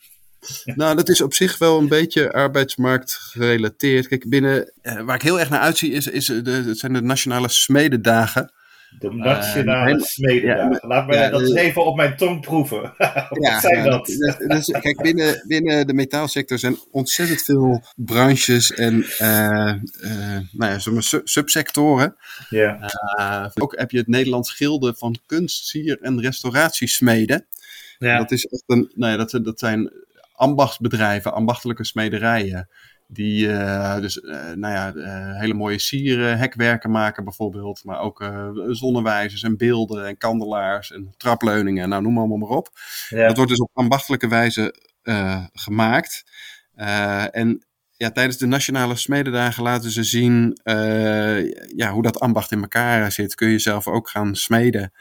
[0.65, 4.07] Nou, dat is op zich wel een beetje arbeidsmarkt gerelateerd.
[4.07, 7.01] Kijk, binnen, uh, waar ik heel erg naar uitzie, is, is de, het zijn de
[7.01, 8.53] nationale smededagen.
[8.99, 10.71] De nationale uh, smededagen.
[10.81, 12.81] Ja, Laat mij ja, dat eens even op mijn tong proeven.
[13.29, 14.05] Wat ja, zijn dat?
[14.05, 19.73] Dus, dus, kijk, binnen, binnen de metaalsector zijn ontzettend veel branches en uh,
[20.51, 22.15] nou ja, subsectoren.
[22.49, 22.91] Ja.
[23.53, 27.45] ook heb je het Nederlands Gilde van Kunst, Sier en Restauratiesmeden.
[27.97, 28.17] Ja.
[28.17, 29.91] Dat, is echt een, nou ja, dat, dat zijn
[30.31, 32.69] ambachtsbedrijven, ambachtelijke smederijen.
[33.11, 37.83] Die uh, dus, uh, nou ja, uh, hele mooie sieren, hekwerken maken bijvoorbeeld.
[37.83, 38.31] Maar ook
[38.69, 41.89] zonnewijzers en beelden en kandelaars en trapleuningen.
[41.89, 42.69] Nou, noem allemaal maar op.
[43.09, 43.27] Ja.
[43.27, 44.75] Dat wordt dus op ambachtelijke wijze
[45.53, 46.23] gemaakt.
[47.31, 47.65] en
[47.97, 50.59] ja, tijdens de Nationale Smededagen laten ze zien
[51.75, 53.35] ja, hoe dat ambacht in elkaar zit.
[53.35, 54.93] Kun je zelf ook gaan smeden.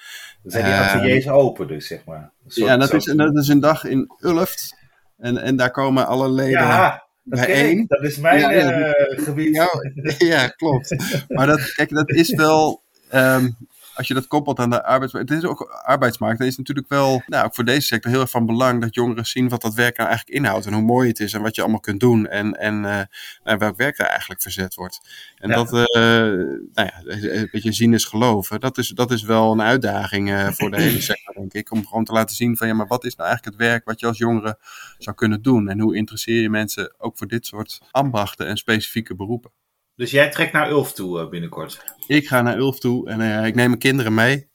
[0.43, 2.33] Zijn die ateliers open dus, zeg maar?
[2.47, 4.77] Ja, dat is, dat is een dag in Ulft.
[5.17, 7.85] En, en daar komen alle leden ja, dat bijeen.
[7.89, 9.55] Dat is mijn ja, ja, uh, gebied.
[9.55, 9.69] Ja,
[10.19, 10.97] ja, klopt.
[11.29, 12.83] maar dat, kijk, dat is wel...
[13.15, 13.57] Um,
[13.99, 15.29] als je dat koppelt aan de arbeidsmarkt.
[15.29, 16.39] Het is ook arbeidsmarkt.
[16.39, 19.27] Dat is natuurlijk wel, nou, ook voor deze sector heel erg van belang dat jongeren
[19.27, 20.67] zien wat dat werk nou eigenlijk inhoudt.
[20.67, 22.27] En hoe mooi het is en wat je allemaal kunt doen.
[22.27, 23.01] En, en uh,
[23.45, 25.01] nou, welk werk daar eigenlijk verzet wordt.
[25.37, 25.55] En ja.
[25.55, 28.61] dat, uh, nou ja, een beetje zien is geloven.
[28.61, 31.71] Dat is, dat is wel een uitdaging uh, voor de hele sector, denk ik.
[31.71, 34.01] Om gewoon te laten zien van ja, maar wat is nou eigenlijk het werk wat
[34.01, 34.59] je als jongere
[34.99, 35.69] zou kunnen doen?
[35.69, 39.51] En hoe interesseer je mensen ook voor dit soort ambachten en specifieke beroepen?
[39.99, 41.85] Dus jij trekt naar Ulf toe uh, binnenkort?
[42.07, 44.49] Ik ga naar Ulf toe en uh, ik neem mijn kinderen mee.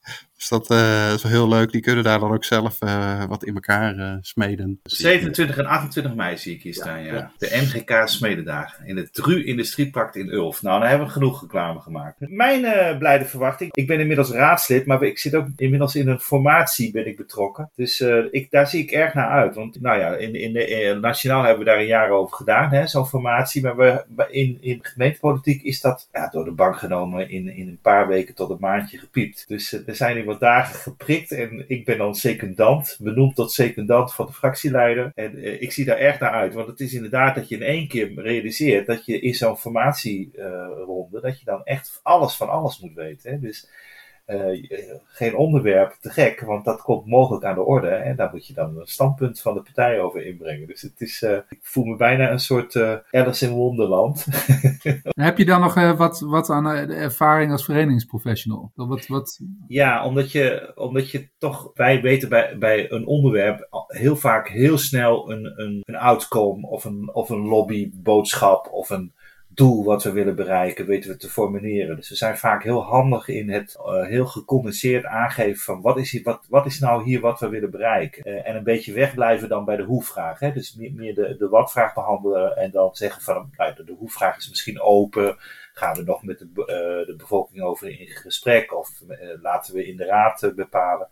[0.43, 1.71] Dus dat uh, is wel heel leuk.
[1.71, 2.79] Die kunnen daar dan ook zelf
[3.27, 4.79] wat in elkaar smeden.
[4.83, 7.13] 27 en 28 mei zie ik hier staan, ja.
[7.13, 7.31] ja.
[7.37, 10.61] De MGK Smedendagen in het Dru Industriepark in Ulf.
[10.61, 12.15] Nou, dan hebben we genoeg reclame gemaakt.
[12.19, 13.73] Mijn blijde verwachting.
[13.73, 17.71] Ik ben inmiddels raadslid, maar ik zit ook inmiddels in een formatie ben ik betrokken.
[17.75, 17.99] Dus
[18.31, 19.55] ik, daar zie ik erg naar uit.
[19.55, 22.87] Want nou ja, in, in de, in, nationaal hebben we daar een jaar over gedaan,
[22.87, 23.63] zo'n formatie.
[23.63, 27.79] Maar we, in, in gemeentepolitiek is dat ja, door de bank genomen in, in een
[27.81, 29.45] paar weken tot een maandje gepiept.
[29.47, 34.13] Dus er zijn hier wat dagen geprikt en ik ben dan secundant, benoemd tot secundant
[34.13, 35.11] van de fractieleider.
[35.15, 37.61] En uh, ik zie daar erg naar uit, want het is inderdaad dat je in
[37.61, 42.49] één keer realiseert dat je in zo'n formatieronde, uh, dat je dan echt alles van
[42.49, 43.31] alles moet weten.
[43.31, 43.39] Hè?
[43.39, 43.69] Dus
[45.05, 47.87] geen onderwerp te gek, want dat komt mogelijk aan de orde.
[47.87, 50.67] En daar moet je dan een standpunt van de partij over inbrengen.
[50.67, 54.25] Dus het is, uh, ik voel me bijna een soort uh, Alice in Wonderland.
[55.09, 58.71] Heb je dan nog wat, wat aan de ervaring als verenigingsprofessional?
[58.75, 59.39] Wat, wat...
[59.67, 64.77] Ja, omdat je, omdat je toch, wij weten bij, bij een onderwerp heel vaak heel
[64.77, 69.13] snel een, een, een outcome of een, of een lobbyboodschap of een
[69.55, 71.95] doel wat we willen bereiken, weten we te formuleren.
[71.95, 76.11] Dus we zijn vaak heel handig in het uh, heel gecondenseerd aangeven van wat is,
[76.11, 78.29] hier, wat, wat is nou hier wat we willen bereiken.
[78.29, 80.39] Uh, en een beetje wegblijven dan bij de hoe-vraag.
[80.39, 80.51] Hè?
[80.51, 84.49] Dus meer, de, de wat-vraag behandelen en dan zeggen van nou, de, de hoe-vraag is
[84.49, 85.37] misschien open.
[85.73, 88.89] Gaan we nog met de, uh, de bevolking over in gesprek of
[89.41, 91.07] laten we in de raad bepalen.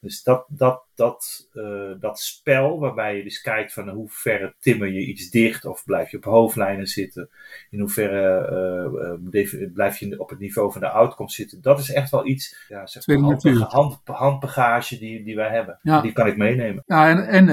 [0.00, 4.92] Dus dat, dat, dat, uh, dat spel, waarbij je dus kijkt van hoe ver timmer
[4.92, 7.30] je iets dicht of blijf je op hoofdlijnen zitten,
[7.70, 8.48] in hoeverre
[9.32, 12.26] uh, uh, blijf je op het niveau van de outcome zitten, dat is echt wel
[12.26, 15.78] iets, ja, zeg maar, hand, hand, handbagage die, die wij hebben.
[15.82, 16.00] Ja.
[16.00, 16.82] Die kan ik meenemen.
[16.86, 17.46] Ja, en, en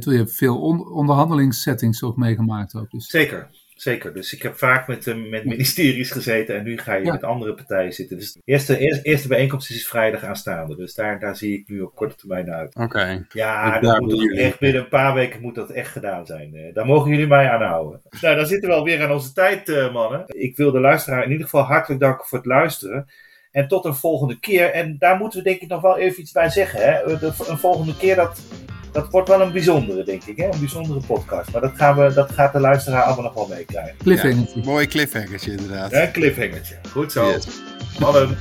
[0.00, 2.74] je hebt veel on, onderhandelingssettings ook meegemaakt.
[2.74, 3.06] Ook, dus.
[3.06, 3.48] Zeker.
[3.84, 7.12] Zeker, dus ik heb vaak met, uh, met ministeries gezeten en nu ga je ja.
[7.12, 8.16] met andere partijen zitten.
[8.16, 11.80] Dus de eerste, eerste, eerste bijeenkomst is vrijdag aanstaande, dus daar, daar zie ik nu
[11.80, 12.74] op korte termijn uit.
[12.74, 12.84] Oké.
[12.84, 13.24] Okay.
[13.32, 16.54] Ja, dat moet echt binnen een paar weken moet dat echt gedaan zijn.
[16.54, 18.00] Uh, daar mogen jullie mij aan houden.
[18.20, 20.24] Nou, dan zitten we alweer aan onze tijd, uh, mannen.
[20.26, 23.06] Ik wil de luisteraar in ieder geval hartelijk danken voor het luisteren.
[23.54, 24.70] En tot een volgende keer.
[24.70, 26.80] En daar moeten we denk ik nog wel even iets bij zeggen.
[26.80, 27.18] Hè?
[27.18, 28.40] De, een volgende keer, dat,
[28.92, 30.36] dat wordt wel een bijzondere, denk ik.
[30.36, 30.44] Hè?
[30.44, 31.52] Een bijzondere podcast.
[31.52, 33.96] Maar dat, gaan we, dat gaat de luisteraar allemaal nog wel meekrijgen.
[33.98, 34.62] Cliffhangertje.
[34.64, 35.92] Mooi cliffhangertje inderdaad.
[35.92, 36.74] Een cliffhangertje.
[36.90, 37.30] Goed zo.
[37.30, 37.46] Yes.
[37.98, 38.38] Mannen.